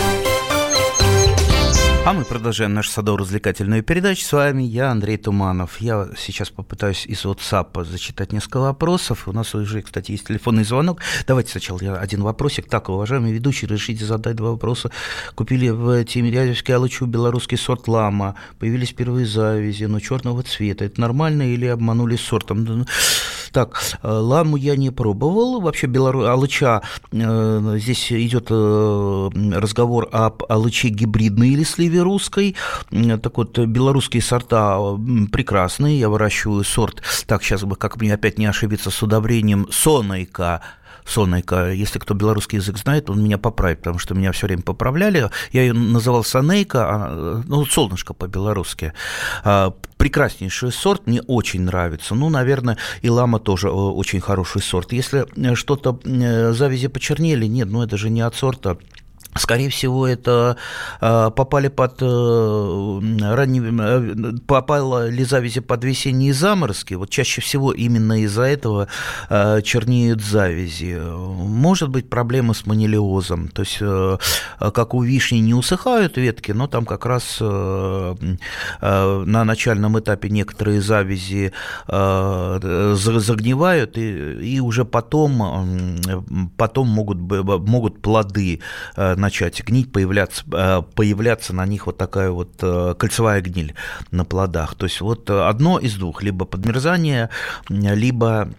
А 2.07 2.13
мы 2.13 2.27
продолжаем 2.27 2.75
нашу 2.75 2.91
садово-развлекательную 2.91 3.83
передачу. 3.83 4.27
С 4.27 4.33
вами 4.33 4.63
я, 4.63 4.91
Андрей 4.91 5.17
Туманов. 5.17 5.81
Я 5.81 6.09
сейчас 6.19 6.51
попытаюсь 6.51 7.07
из 7.07 7.25
WhatsApp 7.25 7.83
зачитать 7.87 8.31
несколько 8.31 8.59
вопросов. 8.59 9.27
У 9.27 9.33
нас 9.33 9.55
уже, 9.55 9.81
кстати, 9.81 10.11
есть 10.11 10.27
телефонный 10.27 10.65
звонок. 10.65 11.01
Давайте 11.27 11.53
сначала 11.53 11.79
я 11.81 11.95
один 11.97 12.23
вопросик. 12.23 12.69
Так, 12.69 12.91
уважаемый 12.91 13.33
ведущий, 13.33 13.67
решите 13.67 14.05
задать 14.05 14.37
два 14.37 14.51
вопроса. 14.51 14.91
Купили 15.35 15.71
в 15.71 16.05
Тимирязевске 16.05 16.75
алычу 16.75 17.07
белорусский 17.07 17.57
сорт 17.57 17.89
лама. 17.89 18.35
Появились 18.59 18.93
первые 18.93 19.25
завязи, 19.25 19.85
но 19.85 19.99
черного 19.99 20.43
цвета. 20.43 20.85
Это 20.85 21.01
нормально 21.01 21.55
или 21.55 21.65
обманули 21.65 22.17
сортом? 22.17 22.85
Так, 23.55 23.81
э, 24.03 24.09
ламу 24.09 24.57
я 24.57 24.75
не 24.75 24.91
пробовал. 24.91 25.61
Вообще 25.61 25.87
белору... 25.87 26.25
алыча, 26.25 26.83
э, 27.13 27.77
здесь 27.79 28.11
идет 28.11 28.49
э, 28.51 29.31
разговор 29.53 30.09
об 30.11 30.43
алыче 30.49 30.89
гибридной 30.89 31.51
или 31.51 31.63
сливе 31.63 32.03
русской. 32.03 32.57
Так 32.91 33.37
вот, 33.37 33.57
белорусские 33.57 34.23
сорта 34.23 34.77
прекрасные. 35.31 36.01
Я 36.01 36.09
выращиваю 36.09 36.65
сорт, 36.65 37.03
так, 37.27 37.45
сейчас 37.45 37.63
бы, 37.63 37.77
как 37.77 38.01
мне 38.01 38.15
опять 38.15 38.39
не 38.39 38.47
ошибиться, 38.47 38.91
с 38.91 39.01
удобрением 39.05 39.69
сонайка 39.71 40.61
Сонейка. 41.05 41.71
Если 41.73 41.99
кто 41.99 42.15
белорусский 42.15 42.59
язык 42.59 42.79
знает, 42.79 43.11
он 43.11 43.23
меня 43.23 43.39
поправит, 43.39 43.79
потому 43.79 43.99
что 43.99 44.15
меня 44.15 44.33
все 44.33 44.47
время 44.47 44.63
поправляли. 44.63 45.31
Я 45.53 45.63
ее 45.63 45.73
называл 45.73 46.25
Сонейка, 46.25 46.87
а, 46.89 47.43
ну, 47.47 47.65
солнышко 47.67 48.15
по-белорусски. 48.15 48.93
А, 49.45 49.75
прекраснейший 49.97 50.73
сорт, 50.73 51.07
мне 51.07 51.23
очень 51.23 51.63
нравится. 51.63 52.15
Ну, 52.15 52.31
наверное, 52.31 52.79
и 53.03 53.11
лама 53.11 53.39
тоже 53.39 53.71
очень 53.71 54.21
хороший 54.21 54.63
сорт. 54.63 54.93
Если 54.93 55.27
э, 55.37 55.55
что-то 55.55 56.01
э, 56.05 56.53
завязи 56.53 56.89
почернели, 56.89 57.47
нет, 57.47 57.69
ну 57.69 57.83
это 57.83 57.97
же 57.97 58.11
не 58.11 58.21
от 58.21 58.35
сорта 58.35 58.79
Скорее 59.37 59.69
всего, 59.69 60.07
это 60.07 60.57
а, 61.01 61.31
попали 61.31 61.69
под 61.69 61.97
э, 62.01 63.35
ранние, 63.35 63.75
э, 63.81 64.33
попала 64.47 65.09
ли 65.09 65.25
завязи 65.25 65.61
под 65.61 65.83
весенние 65.83 66.33
заморозки. 66.33 66.95
Вот 66.95 67.11
чаще 67.11 67.41
всего 67.41 67.73
именно 67.73 68.23
из-за 68.23 68.43
этого 68.43 68.87
чернеют 69.29 70.23
завязи. 70.23 71.01
Может 71.01 71.89
быть 71.89 72.09
проблема 72.09 72.55
с 72.55 72.67
манилиозом. 72.67 73.49
То 73.49 73.63
есть, 73.63 73.79
э, 73.81 74.19
как 74.59 74.95
у 74.95 75.03
вишни 75.03 75.39
не 75.39 75.55
усыхают 75.55 76.17
ветки, 76.17 76.53
но 76.53 76.69
там 76.69 76.85
как 76.85 77.07
раз 77.07 77.39
на 77.41 79.45
начальном 79.45 79.99
этапе 79.99 80.29
некоторые 80.29 80.81
завязи 80.81 81.53
загнивают, 81.89 83.99
и, 83.99 84.55
и 84.55 84.61
уже 84.61 84.85
потом, 84.85 85.99
потом 86.57 86.89
могут, 86.89 87.19
могут 87.19 88.01
плоды 88.01 88.61
начать 89.25 89.65
гнить, 89.65 89.91
появляться, 89.91 90.45
э, 90.53 90.83
появляться 90.95 91.55
на 91.55 91.67
них 91.67 91.87
вот 91.87 91.97
такая 91.97 92.31
вот 92.31 92.53
э, 92.61 92.95
кольцевая 92.99 93.41
гниль 93.41 93.75
на 94.11 94.25
плодах. 94.25 94.75
То 94.75 94.87
есть 94.87 95.01
вот 95.01 95.31
одно 95.31 95.79
из 95.79 95.95
двух, 95.97 96.23
либо 96.23 96.45
подмерзание, 96.45 97.31
либо 97.69 98.51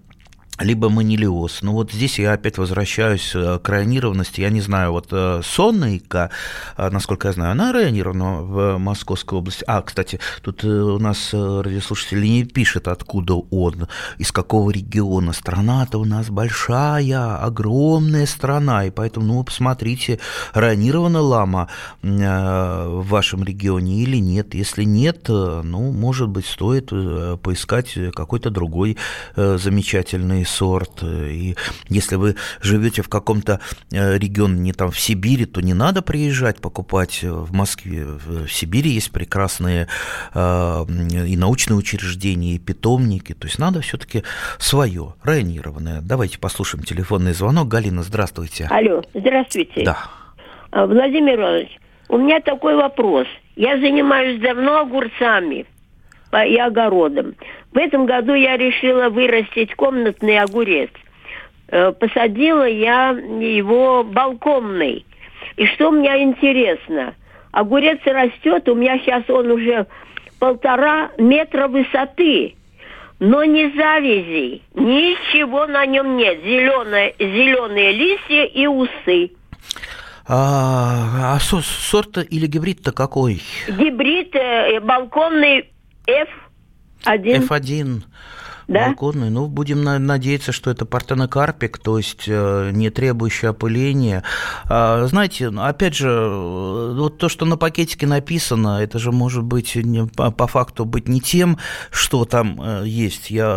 либо 0.59 0.89
манилиоз. 0.89 1.61
Ну 1.61 1.73
вот 1.73 1.91
здесь 1.91 2.17
я 2.19 2.33
опять 2.33 2.57
возвращаюсь 2.57 3.33
э, 3.35 3.59
к 3.61 3.67
районированности. 3.67 4.41
Я 4.41 4.49
не 4.49 4.61
знаю, 4.61 4.93
вот 4.93 5.07
э, 5.11 5.41
соннейка, 5.43 6.29
э, 6.77 6.89
насколько 6.89 7.27
я 7.27 7.33
знаю, 7.33 7.51
она 7.51 7.73
районирована 7.73 8.41
в 8.41 8.77
Московской 8.77 9.39
области. 9.39 9.63
А, 9.67 9.81
кстати, 9.81 10.19
тут 10.41 10.63
у 10.63 10.97
нас 10.99 11.33
радиослушатель 11.33 12.21
не 12.21 12.45
пишет, 12.45 12.87
откуда 12.87 13.35
он, 13.35 13.87
из 14.17 14.31
какого 14.31 14.71
региона. 14.71 15.33
Страна-то 15.33 15.99
у 15.99 16.05
нас 16.05 16.29
большая, 16.29 17.37
огромная 17.37 18.25
страна, 18.25 18.85
и 18.85 18.91
поэтому, 18.91 19.25
ну, 19.25 19.43
посмотрите, 19.43 20.19
районирована 20.53 21.19
лама 21.21 21.67
в 22.01 23.03
вашем 23.07 23.43
регионе 23.43 24.03
или 24.03 24.17
нет. 24.17 24.53
Если 24.53 24.83
нет, 24.83 25.27
ну, 25.27 25.91
может 25.91 26.29
быть, 26.29 26.45
стоит 26.45 26.89
поискать 27.41 27.93
какой-то 28.13 28.49
другой 28.49 28.97
замечательный 29.35 30.44
сорт. 30.45 31.03
И 31.03 31.55
если 31.89 32.15
вы 32.15 32.35
живете 32.61 33.01
в 33.01 33.09
каком-то 33.09 33.59
э, 33.91 34.17
регионе, 34.17 34.59
не 34.59 34.73
там 34.73 34.91
в 34.91 34.99
Сибири, 34.99 35.45
то 35.45 35.61
не 35.61 35.73
надо 35.73 36.01
приезжать 36.01 36.61
покупать 36.61 37.23
в 37.23 37.53
Москве. 37.53 38.05
В 38.05 38.47
Сибири 38.47 38.91
есть 38.91 39.11
прекрасные 39.11 39.87
э, 40.33 40.85
и 41.27 41.37
научные 41.37 41.77
учреждения, 41.77 42.55
и 42.55 42.59
питомники. 42.59 43.33
То 43.33 43.47
есть 43.47 43.59
надо 43.59 43.81
все-таки 43.81 44.23
свое, 44.57 45.15
районированное. 45.23 46.01
Давайте 46.01 46.39
послушаем 46.39 46.83
телефонный 46.83 47.33
звонок. 47.33 47.67
Галина, 47.67 48.03
здравствуйте. 48.03 48.67
Алло, 48.69 49.03
здравствуйте. 49.13 49.83
Да. 49.83 49.97
А, 50.71 50.85
Владимир 50.85 51.39
Иванович, 51.39 51.79
у 52.09 52.17
меня 52.17 52.39
такой 52.41 52.75
вопрос. 52.75 53.27
Я 53.55 53.77
занимаюсь 53.79 54.41
давно 54.41 54.79
огурцами 54.79 55.65
и 56.31 56.57
огородом. 56.57 57.35
В 57.73 57.77
этом 57.77 58.05
году 58.05 58.33
я 58.33 58.57
решила 58.57 59.09
вырастить 59.09 59.73
комнатный 59.75 60.39
огурец. 60.39 60.89
Э, 61.69 61.91
посадила 61.91 62.67
я 62.67 63.09
его 63.09 64.03
балконный. 64.03 65.05
И 65.57 65.65
что 65.67 65.91
мне 65.91 66.23
интересно, 66.23 67.15
огурец 67.51 67.99
растет, 68.05 68.67
у 68.69 68.75
меня 68.75 68.99
сейчас 68.99 69.23
он 69.29 69.51
уже 69.51 69.87
полтора 70.39 71.11
метра 71.17 71.67
высоты, 71.67 72.55
но 73.19 73.43
ни 73.43 73.75
завязей, 73.75 74.63
ничего 74.73 75.65
на 75.65 75.85
нем 75.85 76.17
нет. 76.17 76.39
Зеленые, 76.43 77.15
зеленые 77.19 77.91
листья 77.93 78.43
и 78.43 78.67
усы. 78.67 79.31
А, 80.27 81.35
а 81.35 81.39
сорт 81.39 82.17
или 82.17 82.47
гибрид-то 82.47 82.91
какой? 82.91 83.41
Гибрид 83.67 84.35
э, 84.35 84.79
балконный 84.79 85.69
F1. 86.07 87.47
F1 87.47 88.03
да? 88.67 88.87
балконный. 88.87 89.29
Ну, 89.29 89.47
будем 89.47 89.83
надеяться, 89.83 90.51
что 90.51 90.71
это 90.71 90.85
партенокарпик, 90.85 91.77
то 91.77 91.97
есть 91.97 92.25
э, 92.27 92.71
не 92.73 92.89
требующий 92.89 93.47
опыления. 93.47 94.23
А, 94.65 95.05
знаете, 95.07 95.49
опять 95.49 95.95
же, 95.95 96.09
э, 96.09 96.93
вот 96.95 97.17
то, 97.17 97.29
что 97.29 97.45
на 97.45 97.57
пакетике 97.57 98.07
написано, 98.07 98.79
это 98.81 98.99
же 98.99 99.11
может 99.11 99.43
быть 99.43 99.75
не, 99.75 100.05
по 100.05 100.47
факту 100.47 100.85
быть 100.85 101.07
не 101.07 101.21
тем, 101.21 101.57
что 101.91 102.25
там 102.25 102.59
э, 102.61 102.83
есть. 102.85 103.29
Я 103.29 103.55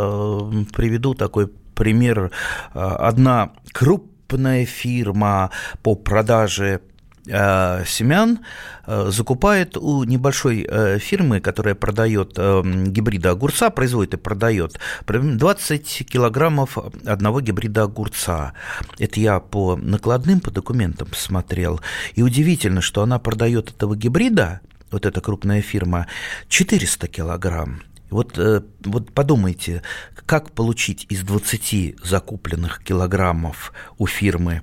приведу 0.75 1.15
такой 1.15 1.49
пример. 1.75 2.33
Одна 2.73 3.53
крупная 3.73 4.67
фирма 4.67 5.51
по 5.83 5.95
продаже 5.95 6.81
семян 7.29 8.41
э, 8.87 9.11
закупает 9.11 9.77
у 9.77 10.05
небольшой 10.05 10.67
э, 10.69 10.99
фирмы, 10.99 11.41
которая 11.41 11.75
продает 11.75 12.39
гибрида 12.39 13.31
огурца, 13.31 13.71
производит 13.71 14.15
и 14.15 14.17
продает 14.17 14.79
20 15.07 16.07
килограммов 16.11 16.79
одного 17.07 17.41
гибрида 17.41 17.85
огурца. 17.85 18.55
Это 18.99 19.21
я 19.21 19.41
по 19.41 19.77
накладным, 19.77 20.41
по 20.41 20.51
документам 20.51 21.09
смотрел. 21.15 21.81
И 22.15 22.23
удивительно, 22.23 22.81
что 22.81 23.03
она 23.03 23.19
продает 23.19 23.71
этого 23.71 23.97
гибрида, 23.97 24.61
вот 24.91 25.07
эта 25.07 25.21
крупная 25.21 25.63
фирма, 25.63 26.07
400 26.49 27.09
килограмм. 27.09 27.83
Вот, 28.11 28.39
вот 28.85 29.13
подумайте, 29.13 29.83
как 30.27 30.53
получить 30.53 31.07
из 31.09 31.23
20 31.23 32.05
закупленных 32.05 32.83
килограммов 32.83 33.73
у 33.99 34.07
фирмы 34.07 34.63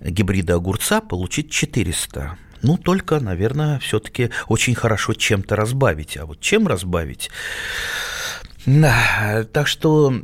гибрида 0.00 0.54
огурца 0.54 1.00
получить 1.00 1.50
400. 1.50 2.36
Ну, 2.62 2.78
только, 2.78 3.20
наверное, 3.20 3.78
все-таки 3.78 4.30
очень 4.48 4.74
хорошо 4.74 5.12
чем-то 5.14 5.56
разбавить. 5.56 6.16
А 6.16 6.24
вот 6.24 6.40
чем 6.40 6.66
разбавить? 6.66 7.30
Да, 8.64 9.44
так 9.52 9.66
что 9.66 10.14
Э, 10.14 10.20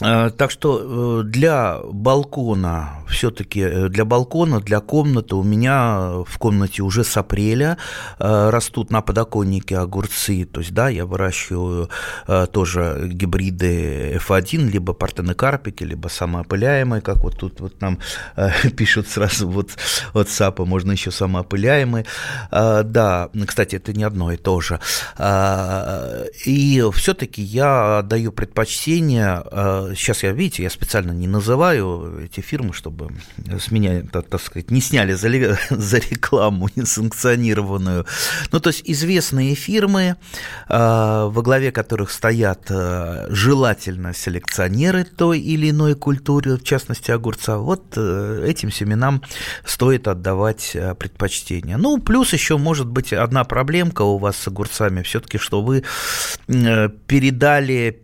так 0.00 0.50
что 0.50 1.20
э, 1.20 1.24
для 1.24 1.78
балкона, 1.84 3.04
все-таки 3.08 3.60
э, 3.60 3.88
для 3.88 4.04
балкона, 4.04 4.60
для 4.60 4.80
комнаты 4.80 5.36
у 5.36 5.42
меня 5.42 6.24
в 6.26 6.38
комнате 6.38 6.82
уже 6.82 7.04
с 7.04 7.16
апреля 7.16 7.78
растут 8.18 8.90
на 8.90 9.02
подоконнике 9.02 9.78
огурцы. 9.78 10.44
То 10.44 10.60
есть, 10.60 10.72
да, 10.72 10.88
я 10.88 11.06
выращиваю 11.06 11.88
тоже 12.52 13.08
гибриды 13.12 14.16
F1, 14.16 14.70
либо 14.70 14.92
партенокарпики, 14.92 15.84
либо 15.84 16.08
самоопыляемые, 16.08 17.00
как 17.00 17.18
вот 17.18 17.38
тут 17.38 17.60
вот 17.60 17.80
нам 17.80 17.98
пишут 18.76 19.08
сразу 19.08 19.48
вот 19.48 19.70
от 20.12 20.28
САПа, 20.28 20.64
можно 20.64 20.92
еще 20.92 21.10
самоопыляемые. 21.10 22.04
Да, 22.50 23.30
кстати, 23.46 23.76
это 23.76 23.92
не 23.92 24.04
одно 24.04 24.32
и 24.32 24.36
то 24.36 24.60
же. 24.60 24.80
И 26.46 26.84
все-таки 26.92 27.42
я 27.42 28.02
даю 28.02 28.32
предпочтение 28.32 29.42
сейчас 29.94 30.22
я, 30.22 30.32
видите, 30.32 30.62
я 30.62 30.70
специально 30.70 31.12
не 31.12 31.26
называю 31.26 32.20
эти 32.24 32.40
фирмы, 32.40 32.72
чтобы 32.72 33.12
с 33.58 33.70
меня, 33.70 34.02
так, 34.02 34.28
так 34.28 34.40
сказать, 34.40 34.70
не 34.70 34.80
сняли 34.80 35.14
за, 35.14 35.28
за 35.70 35.98
рекламу 35.98 36.68
несанкционированную. 36.76 38.06
Ну, 38.52 38.60
то 38.60 38.70
есть 38.70 38.82
известные 38.84 39.54
фирмы, 39.54 40.16
а, 40.68 41.26
во 41.26 41.42
главе 41.42 41.72
которых 41.72 42.10
стоят 42.10 42.66
а, 42.70 43.26
желательно 43.30 44.14
селекционеры 44.14 45.04
той 45.04 45.40
или 45.40 45.70
иной 45.70 45.94
культуры, 45.94 46.56
в 46.56 46.62
частности 46.62 47.10
огурца, 47.10 47.58
вот 47.58 47.94
э, 47.96 48.44
этим 48.46 48.70
семенам 48.70 49.22
стоит 49.64 50.08
отдавать 50.08 50.72
а, 50.74 50.94
предпочтение. 50.94 51.76
Ну, 51.76 51.98
плюс 51.98 52.32
еще 52.32 52.56
может 52.58 52.86
быть 52.86 53.12
одна 53.12 53.44
проблемка 53.44 54.02
у 54.02 54.18
вас 54.18 54.36
с 54.36 54.48
огурцами, 54.48 55.02
все-таки, 55.02 55.38
что 55.38 55.62
вы 55.62 55.84
передали 56.46 58.02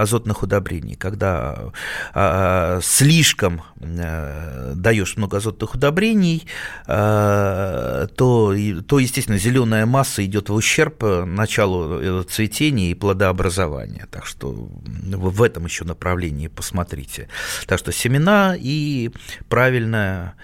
азотных 0.00 0.42
удобрений 0.42 0.87
растений, 0.88 0.96
когда 0.96 1.72
а, 2.14 2.80
слишком 2.82 3.62
а, 3.80 4.72
даешь 4.74 5.16
много 5.16 5.38
азотных 5.38 5.74
удобрений, 5.74 6.46
а, 6.86 8.06
то, 8.08 8.54
то, 8.86 8.98
естественно, 8.98 9.38
зеленая 9.38 9.86
масса 9.86 10.24
идет 10.24 10.48
в 10.48 10.54
ущерб 10.54 11.02
началу 11.02 12.22
цветения 12.24 12.90
и 12.90 12.94
плодообразования. 12.94 14.06
Так 14.10 14.26
что 14.26 14.50
в 14.52 15.42
этом 15.42 15.66
еще 15.66 15.84
направлении 15.84 16.48
посмотрите. 16.48 17.28
Так 17.66 17.78
что 17.78 17.92
семена 17.92 18.54
и 18.58 19.10
правильно, 19.48 20.34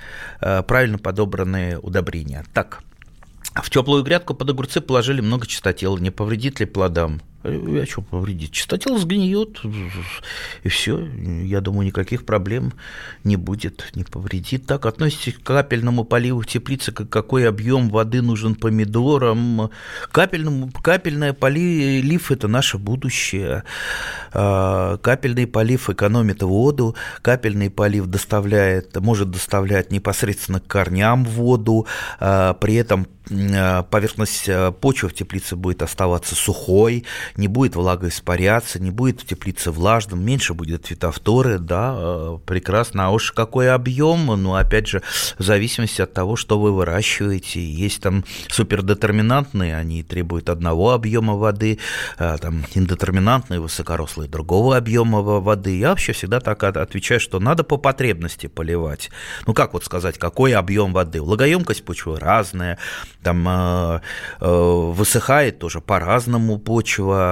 правильно 0.41 0.99
подобранные 0.99 1.79
удобрения. 1.79 2.45
Так, 2.53 2.83
в 3.55 3.71
теплую 3.71 4.03
грядку 4.03 4.35
под 4.35 4.51
огурцы 4.51 4.81
положили 4.81 5.21
много 5.21 5.47
чистотела. 5.47 5.97
Не 5.99 6.11
повредит 6.11 6.61
ли 6.61 6.67
плодам? 6.67 7.21
А 7.45 7.85
что 7.87 8.01
повредить? 8.01 8.53
Чистотел 8.53 8.97
сгниет, 8.97 9.61
и 10.63 10.69
все. 10.71 11.07
Я 11.45 11.61
думаю, 11.61 11.87
никаких 11.87 12.25
проблем 12.25 12.73
не 13.23 13.37
будет, 13.37 13.91
не 13.95 14.03
повредит. 14.03 14.67
Так, 14.67 14.87
относитесь 14.87 15.35
к 15.35 15.43
капельному 15.43 16.05
поливу 16.05 16.41
в 16.41 16.47
теплице, 16.47 16.91
какой 16.91 17.47
объем 17.47 17.91
воды 17.91 18.23
нужен 18.23 18.55
помидорам. 18.55 19.71
Капельному, 20.11 20.71
капельное 20.83 21.35
полив– 21.35 22.31
это 22.33 22.49
наше 22.49 22.79
будущее. 22.79 23.65
А, 24.33 24.97
капельный 24.97 25.47
полив 25.47 25.91
экономит 25.91 26.43
воду, 26.43 26.97
капельный 27.21 27.69
полив 27.69 28.07
доставляет, 28.07 28.97
может 28.97 29.31
доставлять 29.31 29.93
непосредственно 29.93 30.61
к 30.61 30.67
корням 30.67 31.25
воду, 31.27 31.87
а, 32.21 32.55
при 32.55 32.77
этом 32.77 33.07
поверхность 33.91 34.51
почвы 34.81 35.09
в 35.09 35.15
теплице 35.15 35.57
будет 35.57 35.83
оставаться 35.83 36.35
сухой, 36.35 37.05
не 37.37 37.49
будет 37.49 37.75
влага 37.75 38.09
испаряться, 38.09 38.81
не 38.81 38.91
будет 38.91 39.23
в 39.23 39.27
теплице 39.27 39.71
влажным, 39.71 40.25
меньше 40.25 40.55
будет 40.55 40.87
фитофторы, 40.87 41.59
да, 41.59 41.95
э, 41.97 42.39
прекрасно. 42.47 43.07
А 43.07 43.11
уж 43.11 43.33
какой 43.33 43.73
объем, 43.73 44.27
ну, 44.27 44.55
опять 44.55 44.87
же, 44.87 45.03
в 45.39 45.43
зависимости 45.43 46.01
от 46.01 46.13
того, 46.13 46.37
что 46.37 46.61
вы 46.61 46.73
выращиваете. 46.73 47.65
Есть 47.65 48.03
там 48.03 48.25
супердетерминантные, 48.49 49.77
они 49.77 50.03
требуют 50.03 50.49
одного 50.49 50.93
объема 50.93 51.35
воды, 51.35 51.79
э, 52.19 52.37
там 52.41 52.65
индетерминантные, 52.75 53.61
высокорослые 53.61 54.29
другого 54.29 54.77
объема 54.77 55.21
воды. 55.21 55.79
Я 55.79 55.91
вообще 55.91 56.13
всегда 56.13 56.41
так 56.41 56.63
отвечаю, 56.63 57.21
что 57.21 57.41
надо 57.41 57.65
по 57.65 57.77
потребности 57.77 58.47
поливать. 58.47 59.11
Ну, 59.47 59.55
как 59.55 59.73
вот 59.73 59.85
сказать, 59.85 60.19
какой 60.19 60.55
объем 60.55 60.93
воды? 60.93 61.21
Влагоемкость 61.21 61.85
почвы 61.85 62.19
разная, 62.19 62.79
там 63.23 63.47
э, 63.49 64.01
высыхает 64.41 65.59
тоже 65.59 65.81
по-разному 65.81 66.59
почва, 66.59 67.24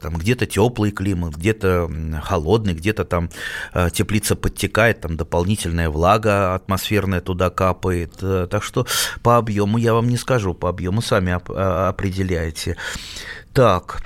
там 0.00 0.16
где-то 0.16 0.46
теплый 0.46 0.90
климат, 0.90 1.36
где-то 1.36 1.90
холодный, 2.22 2.74
где-то 2.74 3.04
там 3.04 3.30
э, 3.74 3.88
теплица 3.92 4.36
подтекает, 4.36 5.00
там 5.00 5.16
дополнительная 5.16 5.90
влага 5.90 6.54
атмосферная 6.54 7.20
туда 7.20 7.50
капает. 7.50 8.14
Э, 8.22 8.46
так 8.50 8.62
что 8.62 8.86
по 9.22 9.36
объему 9.36 9.78
я 9.78 9.94
вам 9.94 10.08
не 10.08 10.16
скажу, 10.16 10.54
по 10.54 10.68
объему 10.68 11.02
сами 11.02 11.32
определяете. 11.88 12.76
Так, 13.52 14.02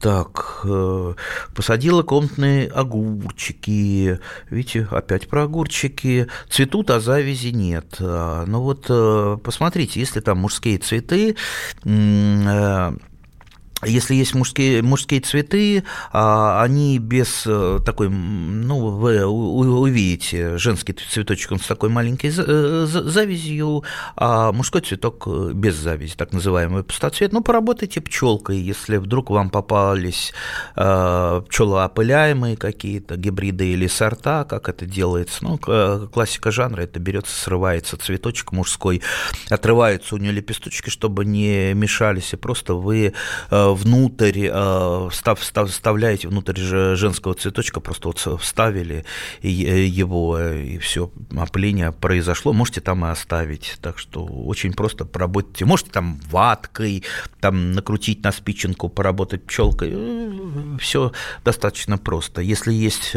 так, 0.00 0.60
э, 0.64 1.14
посадила 1.54 2.02
комнатные 2.02 2.68
огурчики. 2.68 4.18
Видите, 4.50 4.86
опять 4.90 5.28
про 5.28 5.44
огурчики. 5.44 6.28
Цветут, 6.50 6.90
а 6.90 7.00
завязи 7.00 7.48
нет. 7.48 7.96
Ну 7.98 8.60
вот, 8.60 9.42
посмотрите, 9.42 10.00
если 10.00 10.20
там 10.20 10.38
мужские 10.38 10.78
цветы, 10.78 11.36
если 13.84 14.14
есть 14.14 14.34
мужские, 14.34 14.82
мужские 14.82 15.20
цветы, 15.20 15.84
а, 16.12 16.62
они 16.62 16.98
без 16.98 17.44
э, 17.46 17.78
такой, 17.84 18.08
ну, 18.08 18.88
вы 18.88 19.24
увидите, 19.24 20.58
женский 20.58 20.94
цветочек, 20.94 21.52
он 21.52 21.60
с 21.60 21.66
такой 21.66 21.88
маленькой 21.88 22.32
э, 22.36 22.86
завязью, 22.86 23.84
а 24.16 24.50
мужской 24.50 24.80
цветок 24.80 25.28
э, 25.28 25.52
без 25.54 25.76
завязи, 25.76 26.14
так 26.16 26.32
называемый 26.32 26.82
пустоцвет. 26.82 27.32
Ну, 27.32 27.40
поработайте 27.40 28.00
пчелкой, 28.00 28.58
если 28.58 28.96
вдруг 28.96 29.30
вам 29.30 29.50
попались 29.50 30.32
пчелоопыляемые 30.74 32.56
какие-то 32.56 33.16
гибриды 33.16 33.68
или 33.72 33.86
сорта, 33.86 34.44
как 34.44 34.68
это 34.68 34.86
делается. 34.86 35.44
Ну, 35.44 35.58
классика 35.58 36.50
жанра, 36.50 36.82
это 36.82 36.98
берется, 36.98 37.34
срывается 37.34 37.96
цветочек 37.96 38.50
мужской, 38.52 39.02
отрываются 39.50 40.16
у 40.16 40.18
нее 40.18 40.32
лепесточки, 40.32 40.90
чтобы 40.90 41.24
не 41.24 41.74
мешались, 41.74 42.32
и 42.32 42.36
просто 42.36 42.74
вы 42.74 43.14
внутрь, 43.74 44.48
э, 44.50 45.08
встав, 45.10 45.40
встав, 45.40 45.70
вставляете 45.70 46.28
внутрь 46.28 46.60
женского 46.96 47.34
цветочка, 47.34 47.80
просто 47.80 48.08
вот 48.08 48.40
вставили 48.40 49.04
э, 49.42 49.48
его, 49.48 50.38
э, 50.38 50.62
и 50.62 50.78
все, 50.78 51.10
опыление 51.36 51.92
произошло, 51.92 52.52
можете 52.52 52.80
там 52.80 53.04
и 53.04 53.08
оставить. 53.08 53.78
Так 53.80 53.98
что 53.98 54.24
очень 54.24 54.72
просто 54.72 55.04
поработайте. 55.04 55.64
Можете 55.64 55.90
там 55.90 56.20
ваткой, 56.30 57.04
там 57.40 57.72
накрутить 57.72 58.22
на 58.24 58.32
спиченку, 58.32 58.88
поработать 58.88 59.44
пчелкой. 59.44 60.78
Все 60.78 61.12
достаточно 61.44 61.98
просто. 61.98 62.40
Если 62.40 62.72
есть 62.72 63.16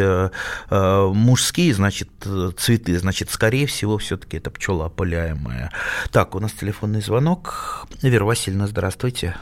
мужские, 0.70 1.74
значит, 1.74 2.10
цветы, 2.58 2.98
значит, 3.00 3.30
скорее 3.30 3.66
всего, 3.68 3.98
все-таки 3.98 4.38
это 4.38 4.50
пчела 4.52 4.86
опыляемая. 4.86 5.72
Так, 6.12 6.36
у 6.36 6.40
нас 6.40 6.52
телефонный 6.52 7.02
звонок. 7.02 7.88
Вера 8.02 8.26
Васильевна, 8.26 8.68
здравствуйте. 8.68 9.36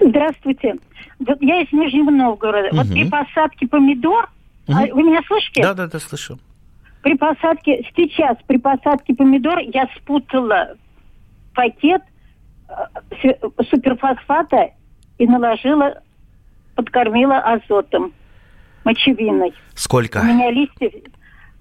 Здравствуйте. 0.00 0.76
Вот 1.18 1.40
я 1.40 1.62
из 1.62 1.72
Нижнего 1.72 2.10
Новгорода. 2.10 2.68
Угу. 2.68 2.76
Вот 2.76 2.88
при 2.88 3.08
посадке 3.08 3.66
помидор... 3.66 4.30
Угу. 4.68 4.76
А, 4.76 4.94
вы 4.94 5.02
меня 5.02 5.20
слышите? 5.26 5.62
Да, 5.62 5.74
да, 5.74 5.86
да, 5.86 5.98
слышу. 5.98 6.38
При 7.02 7.14
посадке... 7.16 7.84
Сейчас 7.96 8.36
при 8.46 8.58
посадке 8.58 9.14
помидор 9.14 9.58
я 9.58 9.88
спутала 9.96 10.76
пакет 11.54 12.02
э, 12.68 13.32
суперфосфата 13.70 14.70
и 15.18 15.26
наложила, 15.26 16.02
подкормила 16.74 17.38
азотом 17.38 18.12
мочевиной. 18.84 19.52
Сколько? 19.74 20.18
У 20.18 20.24
меня 20.24 20.50
листья... 20.50 20.90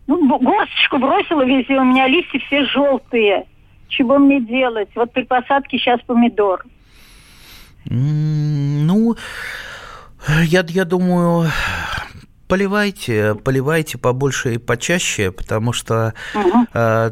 Ну, 0.07 0.39
горсточку 0.39 0.97
бросила 0.97 1.45
везде, 1.45 1.77
у 1.77 1.83
меня 1.83 2.07
листья 2.07 2.39
все 2.47 2.65
желтые. 2.65 3.45
Чего 3.89 4.17
мне 4.17 4.41
делать? 4.41 4.89
Вот 4.95 5.11
при 5.13 5.23
посадке 5.23 5.77
сейчас 5.77 5.99
помидор. 6.01 6.63
Ну, 7.85 9.15
я, 10.43 10.65
я 10.67 10.85
думаю, 10.85 11.49
поливайте, 12.49 13.35
поливайте 13.35 13.97
побольше 13.97 14.55
и 14.55 14.57
почаще, 14.57 15.31
потому 15.31 15.71
что 15.71 16.13
угу. 16.33 16.65
э, 16.73 17.11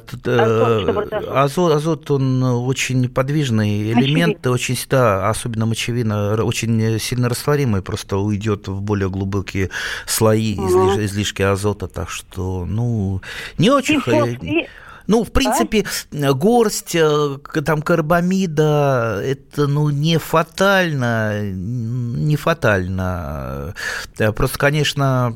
азот, 1.30 1.76
азот, 1.76 2.12
он 2.12 2.44
очень 2.44 3.08
подвижный 3.08 3.92
элемент, 3.92 4.38
мочевина. 4.38 4.52
очень, 4.52 4.78
да, 4.90 5.30
особенно 5.30 5.68
мочевина, 5.68 6.44
очень 6.44 7.00
сильно 7.00 7.30
растворимый, 7.30 7.82
просто 7.84 8.18
уйдет 8.18 8.68
в 8.68 8.82
более 8.82 9.10
глубокие 9.10 9.70
слои 10.08 10.56
угу. 10.58 10.68
излиш, 10.68 11.06
излишки 11.06 11.44
азота, 11.44 11.88
так 11.88 12.10
что, 12.10 12.66
ну, 12.66 13.22
не 13.60 13.70
очень... 13.70 14.02
И, 14.42 14.68
ну, 15.08 15.24
в 15.24 15.32
принципе, 15.32 15.86
а? 16.14 16.34
горсть 16.34 16.96
э, 16.96 17.38
там 17.66 17.82
карбамида 17.82 19.22
это 19.24 19.68
ну 19.68 19.90
не 19.90 20.18
фатально, 20.18 21.50
не 21.52 22.36
фатально. 22.36 23.74
Э, 24.20 24.32
просто, 24.34 24.60
конечно, 24.60 25.36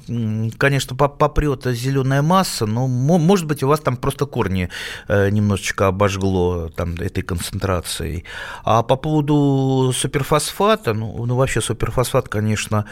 конечно, 0.57 0.95
попрет 0.95 1.65
зеленая 1.65 2.21
масса, 2.21 2.65
но 2.65 2.87
может 2.87 3.47
быть 3.47 3.63
у 3.63 3.67
вас 3.67 3.79
там 3.79 3.95
просто 3.95 4.25
корни 4.25 4.69
э, 5.07 5.29
немножечко 5.29 5.87
обожгло 5.87 6.69
там 6.75 6.95
этой 6.95 7.23
концентрацией. 7.23 8.25
А 8.63 8.83
по 8.83 8.97
поводу 8.97 9.93
суперфосфата, 9.95 10.93
ну, 10.93 11.25
ну 11.25 11.35
вообще 11.35 11.61
суперфосфат, 11.61 12.27
конечно, 12.27 12.85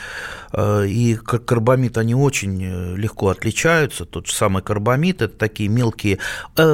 и 0.57 1.19
карбамид, 1.45 1.97
они 1.97 2.15
очень 2.15 2.95
легко 2.95 3.29
отличаются. 3.29 4.05
Тот 4.05 4.27
же 4.27 4.33
самый 4.33 4.63
карбамид, 4.63 5.21
это 5.21 5.37
такие 5.37 5.69
мелкие 5.69 6.19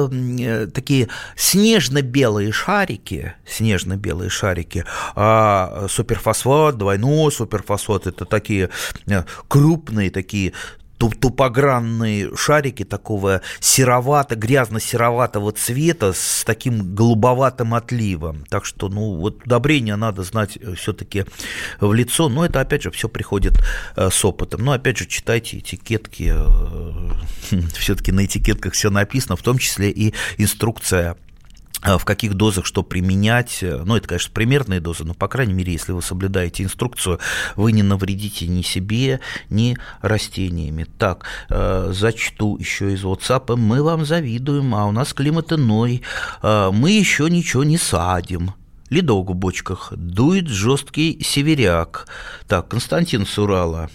Э, 0.04 0.66
такие 0.66 1.08
снежно-белые 1.36 2.52
шарики, 2.52 3.34
снежно-белые 3.46 4.30
шарики, 4.30 4.84
а 5.14 5.86
суперфосфат, 5.88 6.76
двойной 6.76 7.32
суперфосфат, 7.32 8.06
это 8.06 8.24
такие 8.24 8.70
э, 9.06 9.24
крупные, 9.48 10.10
такие 10.10 10.52
тупогранные 10.98 12.34
шарики 12.36 12.84
такого 12.84 13.42
серовато, 13.60 14.34
грязно-сероватого 14.34 15.52
цвета 15.52 16.12
с 16.12 16.44
таким 16.44 16.94
голубоватым 16.94 17.74
отливом. 17.74 18.44
Так 18.48 18.64
что, 18.64 18.88
ну, 18.88 19.16
вот 19.16 19.44
удобрения 19.44 19.96
надо 19.96 20.22
знать 20.22 20.58
э, 20.60 20.74
все-таки 20.74 21.24
в 21.80 21.92
лицо. 21.92 22.28
Но 22.28 22.44
это, 22.44 22.60
опять 22.60 22.82
же, 22.82 22.90
все 22.90 23.08
приходит 23.08 23.62
э, 23.96 24.08
с 24.10 24.24
опытом. 24.24 24.64
Но, 24.64 24.72
опять 24.72 24.98
же, 24.98 25.06
читайте 25.06 25.58
этикетки. 25.58 26.32
Э, 26.34 27.58
все-таки 27.76 28.12
на 28.12 28.24
этикетках 28.24 28.72
все 28.72 28.90
написано, 28.90 29.36
в 29.36 29.42
том 29.42 29.58
числе 29.58 29.90
и 29.90 30.14
инструкция 30.38 31.16
в 31.98 32.04
каких 32.04 32.34
дозах 32.34 32.66
что 32.66 32.82
применять. 32.82 33.58
Ну, 33.62 33.96
это, 33.96 34.08
конечно, 34.08 34.32
примерные 34.32 34.80
дозы, 34.80 35.04
но, 35.04 35.14
по 35.14 35.28
крайней 35.28 35.54
мере, 35.54 35.72
если 35.72 35.92
вы 35.92 36.02
соблюдаете 36.02 36.62
инструкцию, 36.62 37.20
вы 37.54 37.72
не 37.72 37.82
навредите 37.82 38.46
ни 38.46 38.62
себе, 38.62 39.20
ни 39.50 39.76
растениями. 40.02 40.86
Так, 40.98 41.24
э, 41.48 41.90
зачту 41.92 42.56
еще 42.58 42.92
из 42.92 43.04
WhatsApp. 43.04 43.56
Мы 43.56 43.82
вам 43.82 44.04
завидуем, 44.04 44.74
а 44.74 44.86
у 44.86 44.92
нас 44.92 45.12
климат 45.12 45.52
иной. 45.52 46.02
Э, 46.42 46.70
мы 46.72 46.90
еще 46.90 47.28
ничего 47.30 47.64
не 47.64 47.78
садим. 47.78 48.52
Ледок 48.90 49.30
в 49.30 49.34
бочках. 49.34 49.92
Дует 49.96 50.48
жесткий 50.48 51.20
северяк. 51.22 52.06
Так, 52.46 52.68
Константин 52.68 53.26
Сурала. 53.26 53.90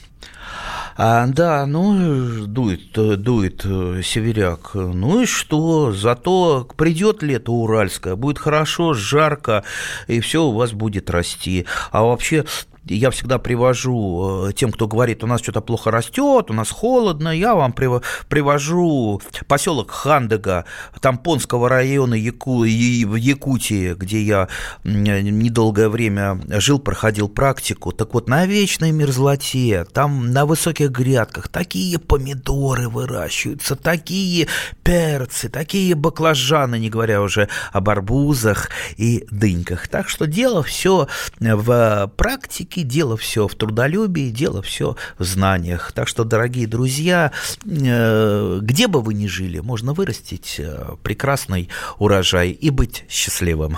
А, 0.97 1.27
да, 1.27 1.65
ну, 1.65 2.45
дует, 2.47 2.91
дует 2.93 3.61
э, 3.65 4.01
северяк. 4.03 4.71
Ну 4.73 5.21
и 5.21 5.25
что? 5.25 5.91
Зато 5.91 6.67
придет 6.75 7.23
лето 7.23 7.51
уральское, 7.51 8.15
будет 8.15 8.39
хорошо, 8.39 8.93
жарко, 8.93 9.63
и 10.07 10.19
все 10.19 10.43
у 10.43 10.51
вас 10.51 10.73
будет 10.73 11.09
расти. 11.09 11.65
А 11.91 12.03
вообще 12.03 12.45
я 12.85 13.11
всегда 13.11 13.37
привожу 13.37 14.47
э, 14.47 14.53
тем, 14.53 14.71
кто 14.71 14.87
говорит, 14.87 15.23
у 15.23 15.27
нас 15.27 15.41
что-то 15.41 15.61
плохо 15.61 15.91
растет, 15.91 16.49
у 16.49 16.53
нас 16.53 16.71
холодно, 16.71 17.29
я 17.29 17.53
вам 17.55 17.73
привожу 17.73 19.21
поселок 19.47 19.91
Хандега, 19.91 20.65
Тампонского 20.99 21.69
района 21.69 22.15
Яку, 22.15 22.63
Якутии, 22.63 23.93
где 23.93 24.21
я 24.21 24.47
недолгое 24.83 25.89
время 25.89 26.39
жил, 26.47 26.79
проходил 26.79 27.29
практику. 27.29 27.91
Так 27.91 28.13
вот, 28.13 28.27
на 28.27 28.45
вечной 28.45 28.91
мерзлоте, 28.91 29.85
там 29.93 30.31
на 30.31 30.45
высоких 30.45 30.91
грядках 30.91 31.49
такие 31.49 31.99
помидоры 31.99 32.89
выращиваются, 32.89 33.75
такие 33.75 34.47
перцы, 34.83 35.49
такие 35.49 35.93
баклажаны, 35.95 36.79
не 36.79 36.89
говоря 36.89 37.21
уже 37.21 37.47
об 37.71 37.89
арбузах 37.89 38.69
и 38.97 39.27
дыньках. 39.29 39.87
Так 39.87 40.09
что 40.09 40.25
дело 40.25 40.63
все 40.63 41.07
в 41.39 42.11
практике, 42.17 42.70
все 42.71 42.83
дело 42.83 43.17
все 43.17 43.47
в 43.47 43.55
трудолюбии, 43.55 44.29
дело 44.29 44.61
все 44.61 44.95
в 45.17 45.23
знаниях. 45.23 45.91
Так 45.93 46.07
что, 46.07 46.23
дорогие 46.23 46.67
друзья, 46.67 47.31
э, 47.65 48.59
где 48.61 48.87
бы 48.87 49.01
вы 49.01 49.13
ни 49.13 49.27
жили, 49.27 49.59
можно 49.59 49.93
вырастить 49.93 50.55
э, 50.57 50.95
прекрасный 51.03 51.69
урожай 51.99 52.51
и 52.51 52.69
быть 52.69 53.03
счастливым. 53.09 53.77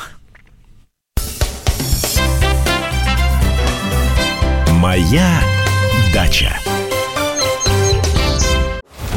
Моя 4.79 5.41
дача. 6.13 6.53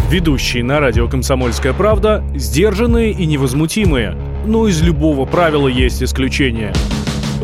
Ведущие 0.09 0.63
на 0.63 0.79
радио 0.79 1.09
«Комсомольская 1.09 1.73
правда» 1.73 2.25
сдержанные 2.35 3.11
и 3.11 3.27
невозмутимые. 3.27 4.17
Но 4.47 4.69
из 4.69 4.81
любого 4.81 5.27
правила 5.27 5.67
есть 5.69 6.03
исключение– 6.03 6.73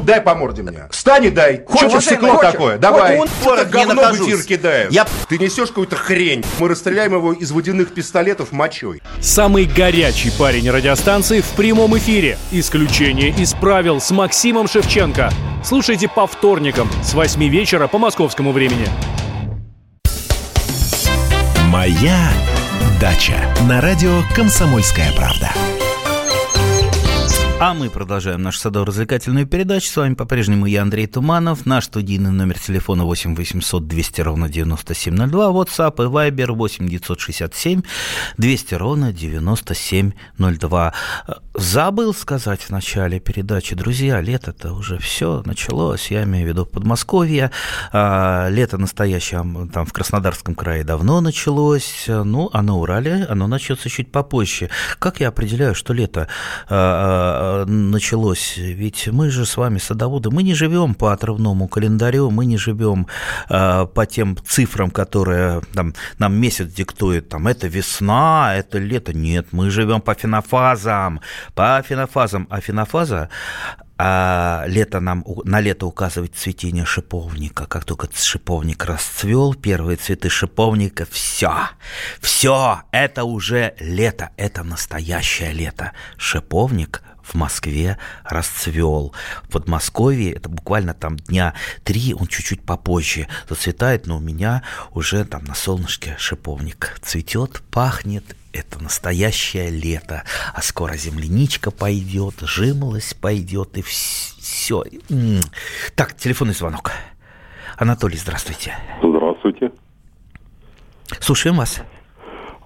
Дай 0.03 0.21
по 0.21 0.35
морде 0.35 0.63
мне. 0.63 0.89
Встань 0.91 1.27
и 1.27 1.31
дай. 1.31 1.63
Хочешь 1.67 2.05
стекло 2.05 2.37
такое? 2.37 2.79
Давай. 2.79 3.19
Он 3.19 3.29
это 3.45 3.65
говно 3.65 4.03
в 4.13 4.21
эфир 4.21 4.43
кидает. 4.43 4.93
Я... 4.93 5.07
Ты 5.29 5.39
несешь 5.39 5.69
какую-то 5.69 5.97
хрень. 5.97 6.45
Мы 6.59 6.69
расстреляем 6.69 7.15
его 7.15 7.33
из 7.33 7.53
водяных 7.53 7.95
пистолетов 7.95 8.53
мочой. 8.53 9.01
Самый 9.21 9.65
горячий 9.65 10.31
парень 10.39 10.71
радиостанции 10.71 11.41
в 11.41 11.49
прямом 11.51 11.97
эфире. 11.99 12.39
Исключение 12.51 13.31
из 13.31 13.55
правил 13.55 14.01
с 14.01 14.11
Максимом 14.11 14.69
Шевченко. 14.69 15.31
Слушайте 15.65 16.09
по 16.09 16.27
вторникам 16.27 16.91
с 17.03 17.15
8 17.15 17.43
вечера 17.49 17.87
по 17.87 17.99
московскому 17.99 18.53
времени. 18.53 18.89
Моя 21.69 22.31
дача 23.01 23.37
на 23.69 23.81
радио 23.81 24.23
«Комсомольская 24.35 25.13
правда». 25.17 25.53
А 27.65 27.75
мы 27.75 27.91
продолжаем 27.91 28.43
нашу 28.43 28.59
садово-развлекательную 28.59 29.47
передачу. 29.47 29.87
С 29.87 29.97
вами 29.97 30.15
по-прежнему 30.15 30.67
я, 30.67 30.83
Андрей 30.83 31.07
Туманов. 31.07 31.65
Наш 31.65 31.85
студийный 31.85 32.33
номер 32.33 32.59
телефона 32.59 33.05
8 33.05 33.37
800 33.37 33.87
200 33.87 34.21
ровно 34.21 34.49
9702. 34.49 35.47
WhatsApp 35.47 35.95
и 36.03 36.09
Viber 36.09 36.51
8 36.55 36.89
967 36.89 37.83
200 38.37 38.75
ровно 38.75 39.13
9702. 39.13 40.95
Забыл 41.55 42.13
сказать 42.15 42.63
в 42.63 42.71
начале 42.71 43.21
передачи, 43.21 43.77
друзья, 43.77 44.21
лето-то 44.21 44.73
уже 44.73 44.99
все 44.99 45.45
началось. 45.47 46.11
Я 46.11 46.25
имею 46.25 46.47
в 46.47 46.49
виду 46.49 46.67
Подмосковье. 46.67 47.53
А, 47.93 48.49
лето 48.49 48.77
настоящее 48.77 49.39
там 49.73 49.87
в 49.87 49.93
Краснодарском 49.93 50.57
крае 50.57 50.83
давно 50.83 51.21
началось. 51.21 52.07
Ну, 52.09 52.51
а 52.53 52.61
на 52.63 52.77
Урале 52.77 53.25
оно 53.31 53.47
начнется 53.47 53.89
чуть 53.89 54.11
попозже. 54.11 54.69
Как 54.99 55.21
я 55.21 55.29
определяю, 55.29 55.77
что 55.77 55.93
лето 55.93 56.27
а, 56.69 57.51
а, 57.51 57.52
началось. 57.67 58.57
Ведь 58.57 59.09
мы 59.09 59.31
же 59.31 59.45
с 59.47 59.57
вами 59.57 59.79
садоводы, 59.79 60.31
мы 60.31 60.43
не 60.43 60.55
живем 60.55 60.95
по 60.95 61.13
отрывному 61.13 61.69
календарю, 61.69 62.31
мы 62.31 62.47
не 62.47 62.57
живем 62.57 63.07
э, 63.49 63.87
по 63.87 64.07
тем 64.07 64.37
цифрам, 64.47 64.91
которые 64.91 65.61
там, 65.75 65.95
нам 66.19 66.35
месяц 66.35 66.73
диктует, 66.73 67.29
там, 67.29 67.47
это 67.47 67.69
весна, 67.69 68.55
это 68.57 68.79
лето. 68.79 69.13
Нет, 69.13 69.49
мы 69.53 69.71
живем 69.71 70.01
по 70.01 70.15
фенофазам, 70.15 71.21
по 71.55 71.83
фенофазам. 71.87 72.47
А 72.51 72.61
фенофаза 72.61 73.29
а 74.05 74.65
лето 74.67 75.01
нам, 75.01 75.25
на 75.45 75.61
лето 75.61 75.87
указывает 75.87 76.35
цветение 76.35 76.85
шиповника. 76.85 77.67
Как 77.67 77.85
только 77.85 78.09
шиповник 78.13 78.85
расцвел, 78.85 79.55
первые 79.55 79.97
цветы 79.97 80.29
шиповника, 80.29 81.07
все, 81.09 81.53
все, 82.21 82.83
это 82.91 83.23
уже 83.23 83.75
лето, 83.79 84.31
это 84.37 84.65
настоящее 84.65 85.53
лето. 85.53 85.93
Шиповник 86.17 87.03
в 87.23 87.35
Москве 87.35 87.99
расцвел. 88.25 89.15
В 89.45 89.53
Подмосковье 89.53 90.33
это 90.33 90.49
буквально 90.49 90.95
там 90.95 91.17
дня 91.17 91.55
три, 91.85 92.15
он 92.15 92.27
чуть-чуть 92.27 92.63
попозже 92.63 93.29
зацветает, 93.49 94.07
но 94.07 94.17
у 94.17 94.21
меня 94.21 94.63
уже 94.93 95.25
там 95.25 95.45
на 95.45 95.55
солнышке 95.55 96.17
шиповник 96.19 96.99
цветет, 97.03 97.63
пахнет, 97.71 98.37
это 98.53 98.83
настоящее 98.83 99.71
лето, 99.71 100.25
а 100.55 100.63
скоро 100.63 100.95
земляничка 100.95 101.71
пойдет, 101.71 102.35
жимолость 102.41 103.19
пойдет 103.21 103.79
и 103.79 103.83
все. 103.83 104.85
Так, 105.95 106.15
телефонный 106.17 106.55
звонок. 106.55 106.93
Анатолий, 107.79 108.17
здравствуйте. 108.17 108.77
Здравствуйте. 109.03 109.73
Слушаем 111.21 111.57
вас. 111.57 111.83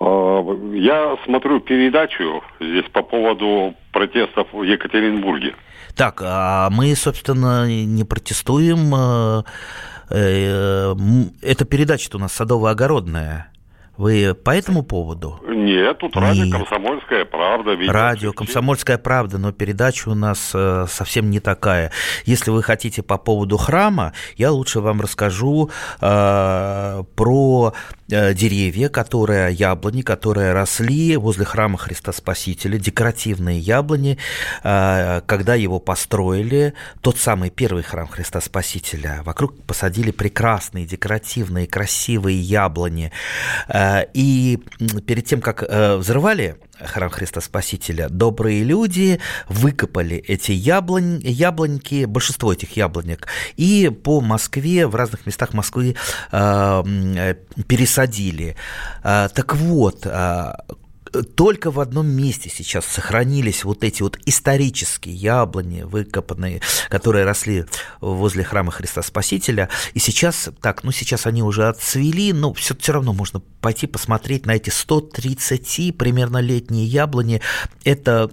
А, 0.00 0.42
я 0.74 1.16
смотрю 1.24 1.60
передачу 1.60 2.42
здесь 2.60 2.88
по 2.92 3.02
поводу 3.02 3.74
протестов 3.96 4.48
в 4.52 4.62
Екатеринбурге. 4.62 5.54
Так, 5.94 6.20
а 6.22 6.68
мы, 6.68 6.94
собственно, 6.94 7.66
не 7.66 8.04
протестуем. 8.04 8.94
Э, 8.94 9.42
э, 10.10 10.94
это 11.40 11.64
передача-то 11.64 12.18
у 12.18 12.20
нас 12.20 12.38
садово-огородная. 12.38 13.46
Вы 13.96 14.34
по 14.34 14.50
этому 14.50 14.82
поводу? 14.82 15.40
Нет, 15.46 15.98
тут 15.98 16.16
радио 16.16 16.44
Нет. 16.44 16.54
«Комсомольская 16.54 17.24
правда». 17.24 17.72
Видите, 17.72 17.92
радио 17.92 18.32
«Комсомольская 18.32 18.98
правда», 18.98 19.38
но 19.38 19.52
передача 19.52 20.08
у 20.08 20.14
нас 20.14 20.50
э, 20.54 20.86
совсем 20.88 21.30
не 21.30 21.40
такая. 21.40 21.92
Если 22.24 22.50
вы 22.50 22.62
хотите 22.62 23.02
по 23.02 23.16
поводу 23.16 23.56
храма, 23.56 24.12
я 24.36 24.52
лучше 24.52 24.80
вам 24.80 25.00
расскажу 25.00 25.70
э, 26.00 27.02
про 27.14 27.74
э, 28.10 28.34
деревья, 28.34 28.88
которые, 28.88 29.52
яблони, 29.52 30.02
которые 30.02 30.52
росли 30.52 31.16
возле 31.16 31.44
храма 31.44 31.78
Христа 31.78 32.12
Спасителя, 32.12 32.78
декоративные 32.78 33.58
яблони, 33.58 34.18
э, 34.62 35.20
когда 35.26 35.54
его 35.54 35.80
построили, 35.80 36.74
тот 37.00 37.16
самый 37.16 37.50
первый 37.50 37.82
храм 37.82 38.08
Христа 38.08 38.40
Спасителя, 38.40 39.22
вокруг 39.24 39.62
посадили 39.64 40.10
прекрасные, 40.10 40.86
декоративные, 40.86 41.66
красивые 41.66 42.38
яблони, 42.38 43.10
Э, 43.68 43.85
и 44.14 44.58
перед 45.06 45.24
тем, 45.24 45.40
как 45.40 45.62
э, 45.62 45.96
взрывали 45.96 46.56
храм 46.78 47.10
Христа 47.10 47.40
Спасителя, 47.40 48.08
добрые 48.08 48.62
люди 48.64 49.18
выкопали 49.48 50.16
эти 50.16 50.52
яблонь, 50.52 51.20
яблоньки, 51.22 52.04
большинство 52.04 52.52
этих 52.52 52.76
яблонек, 52.76 53.26
и 53.56 53.90
по 53.90 54.20
Москве, 54.20 54.86
в 54.86 54.94
разных 54.94 55.26
местах 55.26 55.54
Москвы 55.54 55.96
э, 56.32 57.34
пересадили. 57.66 58.56
Так 59.02 59.56
вот, 59.56 60.06
только 61.22 61.70
в 61.70 61.80
одном 61.80 62.06
месте 62.08 62.50
сейчас 62.50 62.84
сохранились 62.84 63.64
вот 63.64 63.84
эти 63.84 64.02
вот 64.02 64.18
исторические 64.26 65.14
яблони, 65.14 65.82
выкопанные, 65.82 66.60
которые 66.88 67.24
росли 67.24 67.64
возле 68.00 68.44
храма 68.44 68.72
Христа 68.72 69.02
Спасителя. 69.02 69.68
И 69.94 69.98
сейчас, 69.98 70.48
так, 70.60 70.84
ну 70.84 70.92
сейчас 70.92 71.26
они 71.26 71.42
уже 71.42 71.68
отцвели, 71.68 72.32
но 72.32 72.52
все, 72.54 72.76
все 72.76 72.92
равно 72.92 73.12
можно 73.12 73.40
пойти 73.60 73.86
посмотреть 73.86 74.46
на 74.46 74.52
эти 74.52 74.70
130 74.70 75.96
примерно 75.96 76.38
летние 76.38 76.86
яблони. 76.86 77.40
Это 77.84 78.30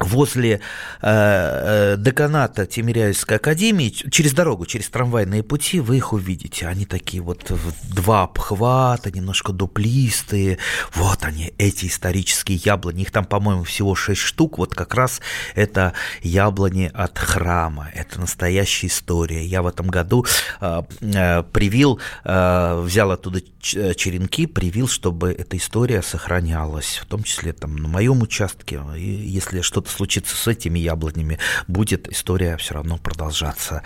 возле 0.00 0.54
э, 0.54 0.58
э, 1.02 1.96
деканата 1.98 2.66
Тимиряевской 2.66 3.36
академии, 3.36 3.90
через 3.90 4.32
дорогу, 4.32 4.66
через 4.66 4.88
трамвайные 4.88 5.42
пути, 5.42 5.80
вы 5.80 5.96
их 5.96 6.12
увидите. 6.12 6.66
Они 6.66 6.84
такие 6.84 7.22
вот 7.22 7.50
два 7.90 8.24
обхвата, 8.24 9.10
немножко 9.10 9.52
дуплистые. 9.52 10.58
Вот 10.94 11.24
они, 11.24 11.52
эти 11.58 11.86
исторические 11.86 12.58
яблони. 12.58 13.02
Их 13.02 13.10
там, 13.10 13.24
по-моему, 13.24 13.64
всего 13.64 13.94
шесть 13.94 14.20
штук. 14.20 14.58
Вот 14.58 14.74
как 14.74 14.94
раз 14.94 15.20
это 15.54 15.92
яблони 16.22 16.90
от 16.92 17.18
храма. 17.18 17.90
Это 17.94 18.20
настоящая 18.20 18.86
история. 18.86 19.44
Я 19.44 19.62
в 19.62 19.66
этом 19.66 19.88
году 19.88 20.26
э, 20.60 20.82
э, 21.00 21.42
привил, 21.42 22.00
э, 22.24 22.80
взял 22.82 23.10
оттуда 23.10 23.40
черенки, 23.60 24.46
привил, 24.46 24.88
чтобы 24.88 25.32
эта 25.32 25.56
история 25.56 26.02
сохранялась. 26.02 27.00
В 27.02 27.06
том 27.06 27.22
числе 27.22 27.52
там 27.52 27.76
на 27.76 27.88
моем 27.88 28.22
участке. 28.22 28.80
И 28.96 29.08
если 29.08 29.60
что-то 29.60 29.87
что-то 29.88 29.96
случится 29.96 30.36
с 30.36 30.46
этими 30.46 30.78
яблонями, 30.78 31.38
будет 31.66 32.08
история 32.08 32.56
все 32.56 32.74
равно 32.74 32.96
продолжаться. 33.02 33.82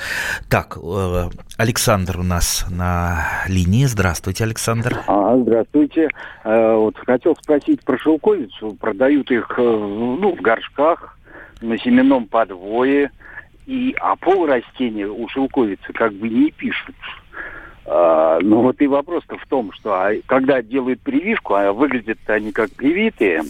Так, 0.49 0.77
э, 0.77 1.31
Александр 1.57 2.19
у 2.19 2.23
нас 2.23 2.67
на 2.71 3.45
линии. 3.49 3.87
Здравствуйте, 3.87 4.45
Александр. 4.45 5.01
А, 5.07 5.37
здравствуйте. 5.37 6.09
Э, 6.45 6.75
вот 6.75 6.97
хотел 6.99 7.37
спросить 7.37 7.85
про 7.85 7.99
шелковицу. 7.99 8.77
Продают 8.81 9.31
их 9.31 9.51
э, 9.57 9.63
ну, 9.63 10.37
в 10.37 10.41
горшках, 10.41 11.19
на 11.61 11.79
семенном 11.79 12.27
подвое. 12.27 13.11
И, 13.67 13.95
а 14.01 14.17
пол 14.17 14.47
растения 14.47 15.07
у 15.07 15.29
шелковицы 15.29 15.93
как 15.93 16.13
бы 16.15 16.29
не 16.29 16.51
пишут. 16.51 16.97
А, 17.85 18.39
ну 18.41 18.63
вот 18.63 18.81
и 18.81 18.87
вопрос-то 18.87 19.37
в 19.39 19.47
том, 19.47 19.73
что 19.73 19.93
а, 19.93 20.13
когда 20.27 20.63
делают 20.63 21.01
прививку, 21.01 21.55
а 21.55 21.73
выглядят 21.73 22.19
они 22.27 22.53
как 22.53 22.71
привитые, 22.71 23.43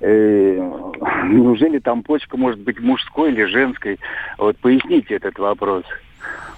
неужели 0.00 1.78
там 1.78 2.02
почка 2.02 2.36
может 2.36 2.60
быть 2.60 2.80
мужской 2.80 3.32
или 3.32 3.44
женской? 3.44 3.98
Вот 4.38 4.56
поясните 4.58 5.16
этот 5.16 5.38
вопрос. 5.38 5.84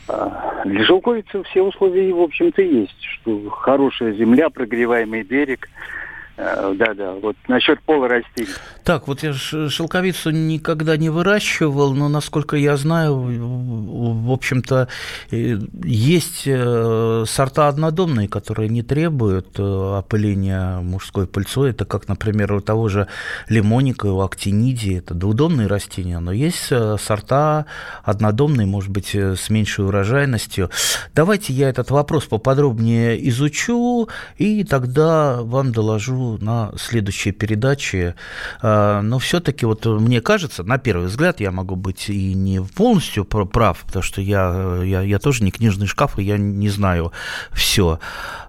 А, 0.08 0.62
для 0.64 0.84
шелковицы 0.84 1.42
все 1.44 1.62
условия, 1.62 2.12
в 2.12 2.20
общем-то, 2.20 2.62
есть. 2.62 3.00
Что 3.02 3.50
хорошая 3.50 4.12
земля, 4.12 4.50
прогреваемый 4.50 5.22
берег– 5.22 5.68
Э, 5.78 6.01
да-да, 6.36 7.12
вот 7.22 7.36
насчет 7.48 7.80
пола 7.82 8.08
растений. 8.08 8.48
Так, 8.84 9.06
вот 9.06 9.22
я 9.22 9.32
шелковицу 9.34 10.30
никогда 10.30 10.96
не 10.96 11.10
выращивал, 11.10 11.92
но, 11.94 12.08
насколько 12.08 12.56
я 12.56 12.76
знаю, 12.76 13.16
в 13.16 14.32
общем-то, 14.32 14.88
э, 15.30 15.58
есть 15.84 16.44
э, 16.46 17.24
сорта 17.26 17.68
однодомные, 17.68 18.28
которые 18.28 18.68
не 18.70 18.82
требуют 18.82 19.58
опыления 19.58 20.80
мужской 20.80 21.26
пыльцой. 21.26 21.70
Это 21.70 21.84
как, 21.84 22.08
например, 22.08 22.52
у 22.54 22.60
того 22.60 22.88
же 22.88 23.08
лимоника, 23.48 24.06
у 24.06 24.22
актинидии. 24.22 24.98
Это 24.98 25.14
двудомные 25.14 25.66
растения, 25.66 26.18
но 26.18 26.32
есть 26.32 26.72
сорта 26.98 27.66
однодомные, 28.02 28.66
может 28.66 28.90
быть, 28.90 29.14
с 29.14 29.50
меньшей 29.50 29.84
урожайностью. 29.84 30.70
Давайте 31.14 31.52
я 31.52 31.68
этот 31.68 31.90
вопрос 31.90 32.24
поподробнее 32.24 33.28
изучу, 33.28 34.08
и 34.38 34.64
тогда 34.64 35.42
вам 35.42 35.72
доложу 35.72 36.21
на 36.40 36.72
следующей 36.78 37.32
передаче. 37.32 38.14
А, 38.60 39.02
но 39.02 39.18
все-таки 39.18 39.66
вот 39.66 39.84
мне 39.86 40.20
кажется, 40.20 40.62
на 40.64 40.78
первый 40.78 41.06
взгляд, 41.06 41.40
я 41.40 41.50
могу 41.50 41.76
быть 41.76 42.08
и 42.08 42.34
не 42.34 42.60
полностью 42.60 43.24
прав, 43.24 43.82
потому 43.86 44.02
что 44.02 44.20
я, 44.20 44.80
я, 44.84 45.02
я 45.02 45.18
тоже 45.18 45.44
не 45.44 45.50
книжный 45.50 45.86
шкаф, 45.86 46.18
и 46.18 46.22
я 46.22 46.38
не 46.38 46.68
знаю 46.68 47.12
все. 47.52 47.98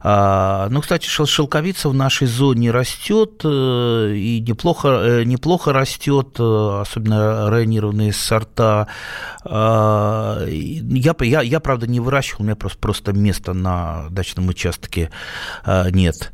А, 0.05 0.67
ну, 0.69 0.81
кстати, 0.81 1.07
шелковица 1.07 1.88
в 1.88 1.93
нашей 1.93 2.27
зоне 2.27 2.71
растет, 2.71 3.41
э, 3.45 4.13
и 4.15 4.41
неплохо, 4.41 4.89
э, 4.89 5.23
неплохо 5.23 5.71
растет, 5.71 6.36
э, 6.39 6.79
особенно 6.81 7.49
районированные 7.49 8.12
сорта. 8.12 8.88
А, 9.45 10.45
я, 10.45 11.15
я, 11.21 11.41
я, 11.41 11.59
правда, 11.62 11.88
не 11.88 12.01
выращивал, 12.01 12.41
у 12.41 12.43
меня 12.43 12.57
просто, 12.57 12.79
просто 12.79 13.13
места 13.13 13.53
на 13.53 14.07
дачном 14.09 14.49
участке 14.49 15.09
нет. 15.65 16.33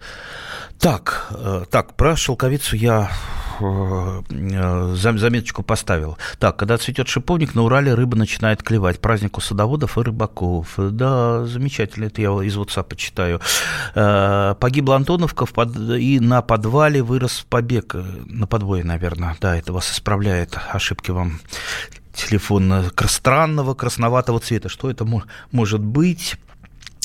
Так, 0.80 1.30
так, 1.70 1.96
про 1.96 2.16
шелковицу 2.16 2.78
я 2.78 3.12
заметочку 3.60 5.64
поставил. 5.64 6.18
Так, 6.38 6.56
когда 6.56 6.78
цветет 6.78 7.10
шиповник, 7.10 7.56
на 7.56 7.64
Урале 7.64 7.94
рыба 7.94 8.16
начинает 8.16 8.64
клевать. 8.64 9.02
Праздник 9.02 9.38
у 9.38 9.42
садоводов 9.42 9.98
и 9.98 10.02
рыбаков. 10.02 10.76
Да, 10.78 11.46
замечательно, 11.46 12.06
это 12.06 12.22
я 12.22 12.30
из 12.30 12.56
WhatsApp 12.56 12.96
читаю. 12.96 13.42
Погибла 13.94 14.96
Антоновка 14.96 15.46
и 15.98 16.22
на 16.22 16.42
подвале 16.42 17.04
вырос 17.04 17.46
побег. 17.50 17.98
На 18.26 18.48
подвое, 18.48 18.86
наверное. 18.86 19.36
Да, 19.42 19.58
это 19.58 19.74
вас 19.74 19.92
исправляет. 19.92 20.58
Ошибки 20.72 21.12
вам 21.12 21.42
телефон 22.14 22.86
странного 23.08 23.74
красноватого 23.74 24.40
цвета. 24.40 24.70
Что 24.70 24.90
это 24.90 25.06
может 25.52 25.82
быть? 25.82 26.38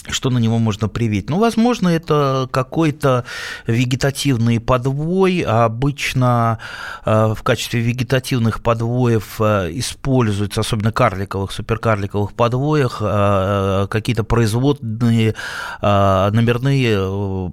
Что 0.08 0.30
на 0.30 0.38
него 0.38 0.58
можно 0.58 0.88
привить? 0.88 1.30
Ну, 1.30 1.38
возможно, 1.38 1.88
это 1.88 2.48
какой-то 2.50 3.24
вегетативный 3.66 4.60
подвой. 4.60 5.40
Обычно 5.40 6.58
э, 7.06 7.34
в 7.34 7.42
качестве 7.42 7.80
вегетативных 7.80 8.62
подвоев 8.62 9.40
э, 9.40 9.70
используются, 9.72 10.60
особенно 10.60 10.92
карликовых, 10.92 11.52
суперкарликовых 11.52 12.34
подвоях, 12.34 12.98
э, 13.00 13.86
какие-то 13.88 14.24
производные 14.24 15.34
номерные 15.80 17.52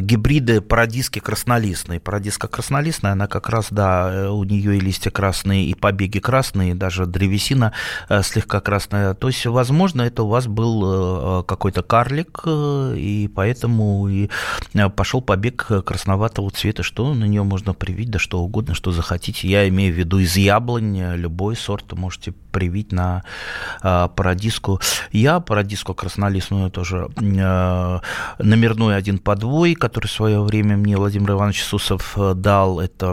гибриды 0.00 0.60
парадиски 0.60 1.18
краснолистные. 1.18 2.00
Парадиска 2.00 2.48
краснолистная, 2.48 3.12
она 3.12 3.26
как 3.26 3.48
раз, 3.48 3.68
да, 3.70 4.30
у 4.32 4.44
нее 4.44 4.76
и 4.76 4.80
листья 4.80 5.10
красные, 5.10 5.66
и 5.66 5.74
побеги 5.74 6.18
красные, 6.18 6.74
даже 6.74 7.06
древесина 7.06 7.72
слегка 8.22 8.60
красная. 8.60 9.14
То 9.14 9.28
есть, 9.28 9.46
возможно, 9.46 10.02
это 10.02 10.24
у 10.24 10.28
вас 10.28 10.46
был 10.46 11.11
какой-то 11.46 11.82
карлик, 11.82 12.40
э, 12.44 12.94
и 12.96 13.28
поэтому 13.28 14.08
и 14.08 14.30
э, 14.74 14.88
пошел 14.88 15.20
побег 15.20 15.68
красноватого 15.84 16.50
цвета. 16.50 16.82
Что 16.82 17.12
на 17.14 17.24
нее 17.24 17.42
можно 17.42 17.74
привить, 17.74 18.10
да 18.10 18.18
что 18.18 18.40
угодно, 18.40 18.74
что 18.74 18.92
захотите. 18.92 19.48
Я 19.48 19.68
имею 19.68 19.94
в 19.94 19.96
виду 19.96 20.18
из 20.18 20.36
яблони, 20.36 21.16
любой 21.16 21.56
сорт 21.56 21.92
можете 21.92 22.32
привить 22.52 22.92
на 22.92 23.24
парадиску. 23.80 24.80
Я 25.10 25.40
парадиску 25.40 25.94
краснолистную 25.94 26.70
тоже 26.70 27.08
номерной 28.38 28.96
один 28.96 29.18
подвой, 29.18 29.74
который 29.74 30.06
в 30.06 30.12
свое 30.12 30.40
время 30.42 30.76
мне 30.76 30.96
Владимир 30.96 31.32
Иванович 31.32 31.64
Сусов 31.64 32.16
дал. 32.36 32.78
Это 32.80 33.12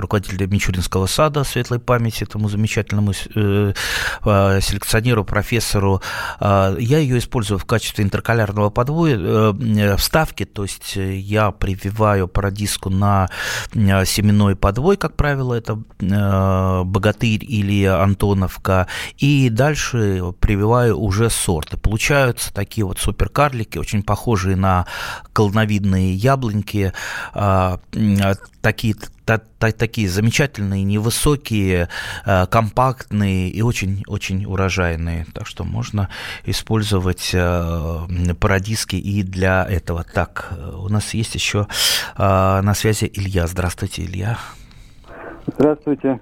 руководитель 0.00 0.46
Мичуринского 0.46 1.06
сада 1.06 1.44
светлой 1.44 1.80
памяти, 1.80 2.24
этому 2.24 2.48
замечательному 2.48 3.12
селекционеру, 3.12 5.24
профессору. 5.24 6.00
Я 6.40 6.98
ее 6.98 7.18
использую 7.18 7.35
использую 7.36 7.58
в 7.58 7.64
качестве 7.66 8.04
интеркалярного 8.04 8.70
подвоя 8.70 9.18
э, 9.18 9.52
э, 9.54 9.96
вставки, 9.96 10.44
то 10.44 10.62
есть 10.62 10.96
э, 10.96 11.16
я 11.16 11.50
прививаю 11.50 12.28
парадиску 12.28 12.88
на 12.88 13.28
семенной 13.74 14.56
подвой, 14.56 14.96
как 14.96 15.16
правило, 15.16 15.54
это 15.54 15.76
богатырь 16.84 17.44
или 17.44 17.84
антоновка, 17.84 18.86
и 19.18 19.50
дальше 19.50 20.32
прививаю 20.40 20.98
уже 20.98 21.28
сорты. 21.30 21.76
Получаются 21.76 22.54
такие 22.54 22.84
вот 22.86 22.98
суперкарлики, 22.98 23.78
очень 23.78 24.02
похожие 24.02 24.56
на 24.56 24.86
колоновидные 25.32 26.14
яблоньки, 26.14 26.92
такие 28.62 28.96
та, 29.26 29.38
та, 29.38 29.72
такие 29.72 30.08
замечательные, 30.08 30.84
невысокие, 30.84 31.88
э, 32.24 32.46
компактные 32.46 33.50
и 33.50 33.60
очень-очень 33.60 34.46
урожайные. 34.46 35.26
Так 35.34 35.46
что 35.46 35.64
можно 35.64 36.08
использовать 36.44 37.32
э, 37.34 38.34
парадиски 38.40 38.96
и 38.96 39.22
для 39.22 39.66
этого. 39.68 40.04
Так, 40.04 40.52
у 40.78 40.88
нас 40.88 41.12
есть 41.12 41.34
еще 41.34 41.66
э, 42.16 42.60
на 42.62 42.74
связи 42.74 43.10
Илья. 43.12 43.46
Здравствуйте, 43.46 44.04
Илья. 44.04 44.38
Здравствуйте. 45.46 46.20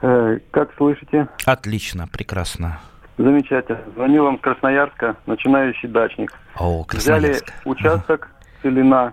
Как 0.00 0.70
слышите? 0.78 1.28
Отлично, 1.44 2.08
прекрасно. 2.08 2.80
Замечательно. 3.18 3.80
Звонил 3.94 4.24
вам 4.24 4.38
с 4.38 4.40
Красноярска, 4.40 5.16
начинающий 5.26 5.88
дачник. 5.90 6.32
О, 6.56 6.84
Красноярск. 6.84 7.44
Взяли 7.44 7.58
участок, 7.66 8.30
селена, 8.62 9.12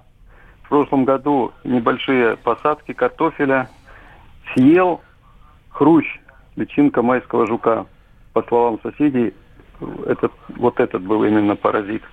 в 0.68 0.70
прошлом 0.70 1.06
году 1.06 1.54
небольшие 1.64 2.36
посадки 2.36 2.92
картофеля 2.92 3.70
съел 4.54 5.02
хрущ, 5.70 6.06
личинка 6.58 7.02
майского 7.02 7.48
жука. 7.48 7.86
По 8.34 8.44
словам 8.44 8.78
соседей, 8.84 9.34
этот, 10.06 10.34
вот 10.50 10.78
этот 10.82 11.04
был 11.04 11.24
именно 11.24 11.56
паразит. 11.56 12.04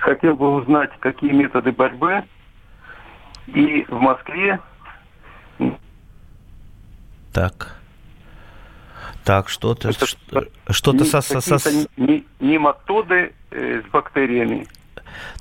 Хотел 0.00 0.36
бы 0.36 0.54
узнать, 0.54 0.90
какие 1.00 1.32
методы 1.32 1.72
борьбы. 1.72 2.24
И 3.46 3.86
в 3.88 3.98
Москве... 3.98 4.60
Так. 7.32 7.80
Так, 9.24 9.48
что-то... 9.48 9.92
Что-то 10.68 11.04
со... 11.06 11.22
со, 11.22 11.40
со... 11.40 11.70
Нематоды 12.38 13.32
э, 13.50 13.80
с 13.80 13.90
бактериями. 13.90 14.66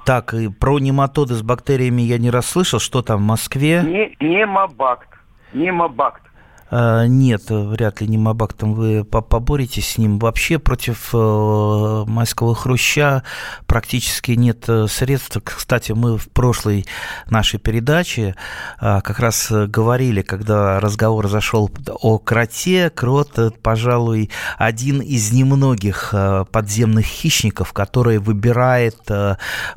Так, 0.06 0.34
и 0.34 0.50
про 0.50 0.80
нематоды 0.80 1.36
с 1.36 1.42
бактериями 1.42 2.02
я 2.02 2.18
не 2.18 2.30
расслышал. 2.30 2.80
Что 2.80 3.02
там 3.02 3.20
в 3.20 3.26
Москве? 3.26 3.84
Не, 3.86 4.16
немобакт. 4.26 5.10
Немобакт. 5.54 6.24
Э, 6.72 7.06
нет, 7.08 7.50
вряд 7.50 8.02
ли 8.02 8.08
немобактом 8.08 8.74
вы 8.74 9.04
поборетесь 9.04 9.94
с 9.94 9.98
ним. 9.98 10.20
Вообще 10.20 10.60
против 10.60 11.10
э, 11.14 12.04
майского 12.08 12.56
хруща 12.56 13.24
практически 13.66 14.32
нет 14.32 14.66
э, 14.68 14.88
средств. 14.88 15.38
Кстати, 15.44 15.92
мы 15.94 16.18
в 16.18 16.30
прошлой 16.30 16.86
нашей 17.30 17.60
передаче 17.60 18.36
как 18.80 19.20
раз 19.20 19.52
говорили, 19.52 20.22
когда 20.22 20.80
разговор 20.80 21.28
зашел 21.28 21.72
о 21.88 22.18
кроте. 22.18 22.90
Крот, 22.90 23.38
пожалуй, 23.62 24.30
один 24.58 25.02
из 25.02 25.32
немногих 25.32 26.14
подземных 26.52 27.06
хищников, 27.06 27.74
который 27.74 28.20
выбирает 28.20 29.00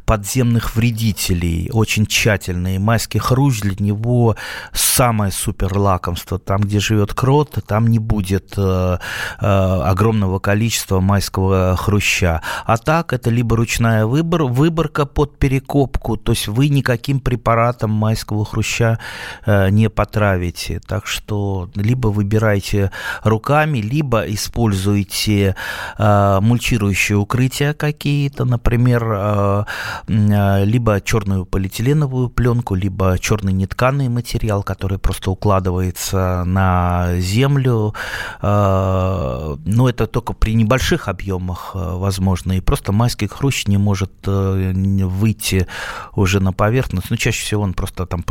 подземных 0.05 0.77
вредителей 0.77 1.71
очень 1.73 2.07
тщательно. 2.07 2.75
И 2.75 2.79
майский 2.79 3.19
хрущ 3.19 3.61
для 3.61 3.77
него 3.79 4.37
самое 4.73 5.33
супер 5.33 5.77
лакомство. 5.77 6.39
Там, 6.39 6.63
где 6.63 6.81
живет 6.83 7.14
крот, 7.14 7.59
там 7.66 7.87
не 7.87 7.99
будет 7.99 8.55
э, 8.57 8.99
э, 9.40 9.47
огромного 9.47 10.38
количества 10.38 11.01
майского 11.01 11.77
хруща. 11.77 12.42
А 12.66 12.77
так 12.77 13.12
это 13.12 13.31
либо 13.31 13.57
ручная 13.57 14.07
выбор, 14.07 14.45
выборка 14.45 15.07
под 15.07 15.38
перекопку, 15.38 16.16
то 16.16 16.33
есть 16.33 16.49
вы 16.49 16.68
никаким 16.68 17.21
препаратом 17.21 17.90
майского 17.90 18.45
хруща 18.45 18.99
э, 19.47 19.71
не 19.71 19.88
потравите. 19.88 20.81
Так 20.87 21.07
что 21.07 21.71
либо 21.75 22.09
выбирайте 22.09 22.90
руками, 23.23 23.79
либо 23.79 24.23
используйте 24.23 25.57
мульчирующие 25.99 27.16
укрытия 27.18 27.75
какие-то, 27.75 28.45
например, 28.45 29.66
либо 30.09 31.01
черную 31.01 31.47
полиэтиленовую 31.47 32.29
пленку, 32.29 32.75
либо 32.75 33.18
черный 33.18 33.53
нетканый 33.53 34.09
материал, 34.09 34.62
который 34.62 34.99
просто 34.99 35.31
укладывается 35.31 36.42
на 36.47 36.72
землю, 37.19 37.95
э, 38.43 39.57
но 39.65 39.89
это 39.89 40.07
только 40.07 40.33
при 40.33 40.55
небольших 40.55 41.09
объемах 41.09 41.73
э, 41.75 41.79
возможно, 41.79 42.53
и 42.53 42.61
просто 42.61 42.93
майский 42.93 43.29
хрущ 43.29 43.67
не 43.67 43.79
может 43.79 44.13
э, 44.27 44.73
выйти 45.05 45.67
уже 46.15 46.41
на 46.41 46.53
поверхность, 46.53 47.11
но 47.11 47.17
чаще 47.17 47.43
всего 47.45 47.63
он 47.63 47.75
просто 47.75 48.07
там 48.07 48.23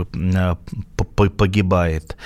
погибает. 1.38 2.17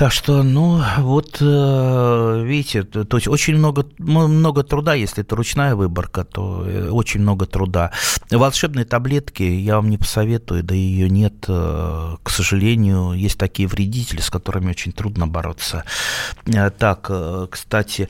Так 0.00 0.12
что, 0.12 0.42
ну, 0.42 0.82
вот, 0.96 1.36
э, 1.42 2.42
видите, 2.46 2.84
то 2.84 3.18
есть 3.18 3.28
очень 3.28 3.56
много, 3.56 3.84
много 3.98 4.62
труда, 4.62 4.94
если 4.94 5.22
это 5.22 5.36
ручная 5.36 5.74
выборка, 5.74 6.24
то 6.24 6.64
э, 6.66 6.88
очень 6.88 7.20
много 7.20 7.44
труда. 7.44 7.92
Волшебные 8.30 8.86
таблетки 8.86 9.42
я 9.42 9.76
вам 9.76 9.90
не 9.90 9.98
посоветую, 9.98 10.64
да 10.64 10.74
ее 10.74 11.10
нет, 11.10 11.44
э, 11.48 12.16
к 12.22 12.30
сожалению, 12.30 13.12
есть 13.12 13.36
такие 13.36 13.68
вредители, 13.68 14.22
с 14.22 14.30
которыми 14.30 14.70
очень 14.70 14.92
трудно 14.92 15.26
бороться. 15.28 15.84
Так, 16.78 17.10
кстати, 17.50 18.08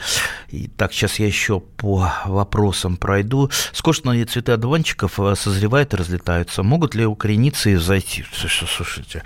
так, 0.76 0.92
сейчас 0.92 1.18
я 1.18 1.26
еще 1.26 1.58
по 1.58 2.12
вопросам 2.24 2.98
пройду. 2.98 3.50
Скошенные 3.72 4.26
цветы 4.26 4.52
одуванчиков 4.52 5.18
созревают 5.34 5.92
и 5.92 5.96
разлетаются. 5.96 6.62
Могут 6.62 6.94
ли 6.94 7.04
укорениться 7.04 7.70
и 7.70 7.74
зайти? 7.74 8.24
Слушайте, 8.32 9.24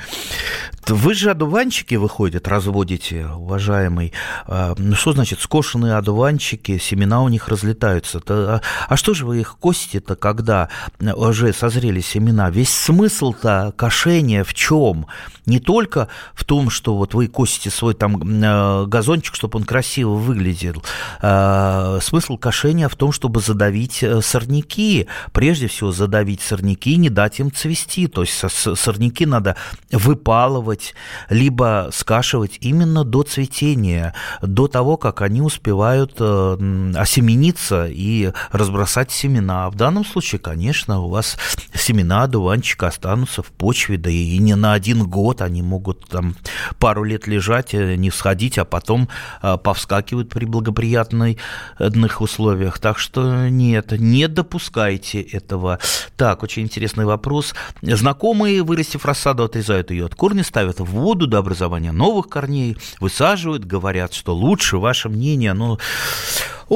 Вы 0.89 1.13
же 1.13 1.31
одуванчики, 1.31 1.97
выходят, 1.97 2.49
разводите, 2.55 3.27
уважаемый. 3.27 4.13
А, 4.47 4.75
ну, 4.79 4.95
что 4.95 5.13
значит 5.13 5.41
скошенные 5.41 5.97
одуванчики, 5.97 6.79
семена 6.79 7.23
у 7.23 7.29
них 7.29 7.49
разлетаются? 7.49 8.21
А, 8.29 8.61
а 8.89 8.97
что 8.97 9.15
же 9.15 9.27
вы 9.27 9.41
их 9.41 9.57
косите-то, 9.59 10.15
когда 10.15 10.69
уже 11.01 11.53
созрели 11.53 12.01
семена? 12.01 12.51
Весь 12.51 12.73
смысл-то 12.73 13.75
кошения 13.77 14.45
в 14.45 14.55
чем? 14.55 15.07
Не 15.47 15.59
только 15.59 16.09
в 16.35 16.45
том, 16.45 16.71
что 16.71 16.97
вот 16.97 17.15
вы 17.15 17.27
косите 17.27 17.71
свой 17.71 17.95
там 17.95 18.23
э, 18.23 18.87
газончик, 18.87 19.35
чтобы 19.35 19.59
он 19.59 19.65
красиво 19.65 20.15
выглядел. 20.15 20.83
А, 21.21 21.99
смысл 22.01 22.39
кошения 22.39 22.89
в 22.89 22.97
том, 22.97 23.13
чтобы 23.13 23.41
задавить 23.41 24.03
э, 24.03 24.21
сорняки. 24.23 25.07
Прежде 25.33 25.67
всего 25.67 25.93
задавить 25.93 26.41
сорняки 26.41 26.93
и 26.93 26.97
не 26.97 27.11
дать 27.11 27.41
им 27.41 27.53
цвести. 27.53 28.07
То 28.07 28.23
есть 28.23 28.43
сорняки 28.77 29.27
надо 29.27 29.57
выпалывать, 29.91 30.95
либо 31.29 31.91
скашивать 31.93 32.44
именно 32.61 33.05
до 33.05 33.23
цветения, 33.23 34.15
до 34.43 34.69
того, 34.69 34.97
как 34.97 35.23
они 35.23 35.41
успевают 35.41 36.15
э, 36.19 36.93
осемениться 36.97 37.87
и 37.89 38.33
разбросать 38.53 39.11
семена. 39.11 39.71
В 39.71 39.75
данном 39.77 40.05
случае, 40.05 40.39
конечно, 40.39 41.01
у 41.01 41.09
вас 41.09 41.37
семена 41.75 42.25
одуванчика 42.25 42.89
останутся 42.89 43.43
в 43.43 43.47
почве, 43.47 43.97
да 43.99 44.11
и 44.11 44.39
не 44.39 44.55
на 44.55 44.73
один 44.73 45.05
год 45.05 45.43
они 45.43 45.63
могут 45.63 46.09
там 46.09 46.37
пару 46.79 47.05
лет 47.05 47.27
лежать, 47.27 47.75
э, 47.75 47.97
не 47.97 48.11
всходить, 48.11 48.59
а 48.59 48.65
потом 48.65 49.09
э, 49.43 49.57
повскакивают 49.57 50.29
при 50.31 50.45
благоприятных 50.45 52.21
условиях. 52.21 52.79
Так 52.79 52.99
что 52.99 53.49
нет, 53.49 53.93
не 53.93 54.29
допускайте 54.29 55.21
этого. 55.21 55.79
Так, 56.17 56.43
очень 56.43 56.63
интересный 56.63 57.05
вопрос. 57.05 57.55
Знакомые, 57.83 58.63
вырастив 58.63 59.05
рассаду, 59.05 59.45
отрезают 59.45 59.91
ее 59.91 60.07
от 60.07 60.15
корня, 60.15 60.45
ставят 60.45 60.81
в 60.81 60.85
воду 60.85 61.27
до 61.27 61.39
образования 61.39 61.93
новых 61.93 62.24
корней, 62.29 62.77
высаживают, 63.01 63.65
говорят, 63.65 64.13
что 64.13 64.35
лучше 64.35 64.79
ваше 64.79 65.09
мнение. 65.09 65.53
Но 65.53 65.79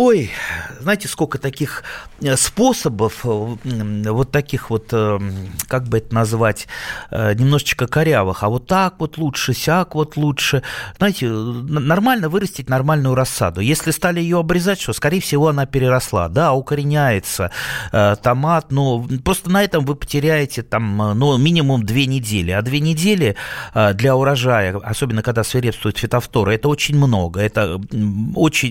Ой, 0.01 0.30
знаете, 0.80 1.09
сколько 1.09 1.38
таких 1.38 1.82
э, 2.20 2.36
способов, 2.36 3.24
э, 3.24 3.57
вот 3.64 4.30
таких 4.30 4.70
вот, 4.70 4.90
э, 4.92 5.18
как 5.66 5.88
бы 5.88 5.99
это 5.99 6.14
назвать, 6.14 6.68
немножечко 7.11 7.88
корявых, 7.88 8.44
а 8.44 8.49
вот 8.49 8.68
так 8.68 8.94
вот 9.01 9.18
лучше, 9.18 9.55
сяк 9.55 9.96
вот 9.96 10.16
лучше. 10.16 10.62
Знаете, 10.99 11.28
нормально 11.28 12.28
вырастить 12.28 12.68
нормальную 12.68 13.16
рассаду. 13.16 13.61
Если 13.61 13.90
стали 13.90 14.20
ее 14.20 14.38
обрезать, 14.38 14.80
что, 14.80 14.92
скорее 14.92 15.20
всего, 15.20 15.49
она 15.49 15.66
переросла. 15.66 16.28
Да, 16.28 16.53
укореняется 16.53 17.51
томат, 17.90 18.70
но 18.70 19.05
просто 19.24 19.51
на 19.51 19.64
этом 19.64 19.84
вы 19.84 19.96
потеряете 19.96 20.62
там, 20.62 20.96
ну, 21.18 21.36
минимум 21.38 21.84
две 21.84 22.07
недели. 22.07 22.53
А 22.53 22.62
две 22.62 22.78
недели 22.78 23.34
для 23.74 24.14
урожая, 24.14 24.76
особенно 24.76 25.22
когда 25.22 25.42
свирепствует 25.42 25.99
фитофтора, 25.99 26.53
это 26.53 26.68
очень 26.68 26.96
много. 26.96 27.40
Это 27.40 27.80
очень, 28.36 28.70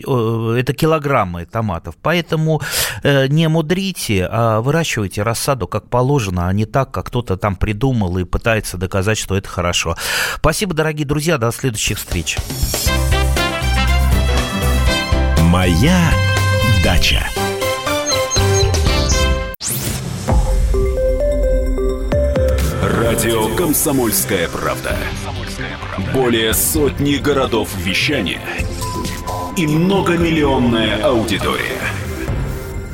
это 0.57 0.73
килограмм 0.73 1.16
килограммы 1.17 1.45
томатов. 1.45 1.95
Поэтому 2.01 2.61
э, 3.03 3.27
не 3.27 3.47
мудрите, 3.47 4.27
а 4.29 4.61
выращивайте 4.61 5.23
рассаду 5.23 5.67
как 5.67 5.89
положено, 5.89 6.47
а 6.47 6.53
не 6.53 6.65
так, 6.65 6.91
как 6.91 7.07
кто-то 7.07 7.37
там 7.37 7.55
придумал 7.55 8.17
и 8.17 8.23
пытается 8.23 8.77
доказать, 8.77 9.17
что 9.17 9.35
это 9.35 9.49
хорошо. 9.49 9.95
Спасибо, 10.35 10.73
дорогие 10.73 11.07
друзья, 11.07 11.37
до 11.37 11.51
следующих 11.51 11.97
встреч. 11.97 12.37
Моя 15.41 16.11
дача. 16.83 17.23
Радио 22.81 23.55
Комсомольская 23.55 24.47
правда". 24.49 24.95
Более 26.13 26.53
сотни 26.53 27.15
городов 27.15 27.69
вещания– 27.77 28.41
и 29.57 29.65
многомиллионная 29.65 31.03
аудитория. 31.03 31.81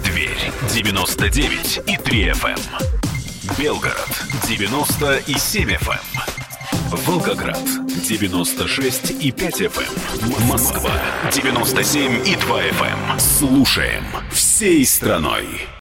Дверь 0.05 0.51
99 0.69 1.81
и 1.87 1.97
3 1.97 2.29
FM. 2.29 2.51
Эм. 2.51 3.57
Белгород 3.57 4.09
90 4.47 5.17
и 5.27 5.33
7 5.33 5.69
FM. 5.71 5.91
Эм. 5.91 6.99
Волгоград 7.05 7.59
96 8.07 9.11
и 9.11 9.31
5 9.31 9.61
FM. 9.61 9.83
Эм. 10.21 10.47
Москва 10.47 10.91
97 11.33 12.25
и 12.25 12.35
2 12.37 12.61
FM. 12.61 13.19
Слушаем 13.19 14.05
всей 14.31 14.85
страной. 14.85 15.67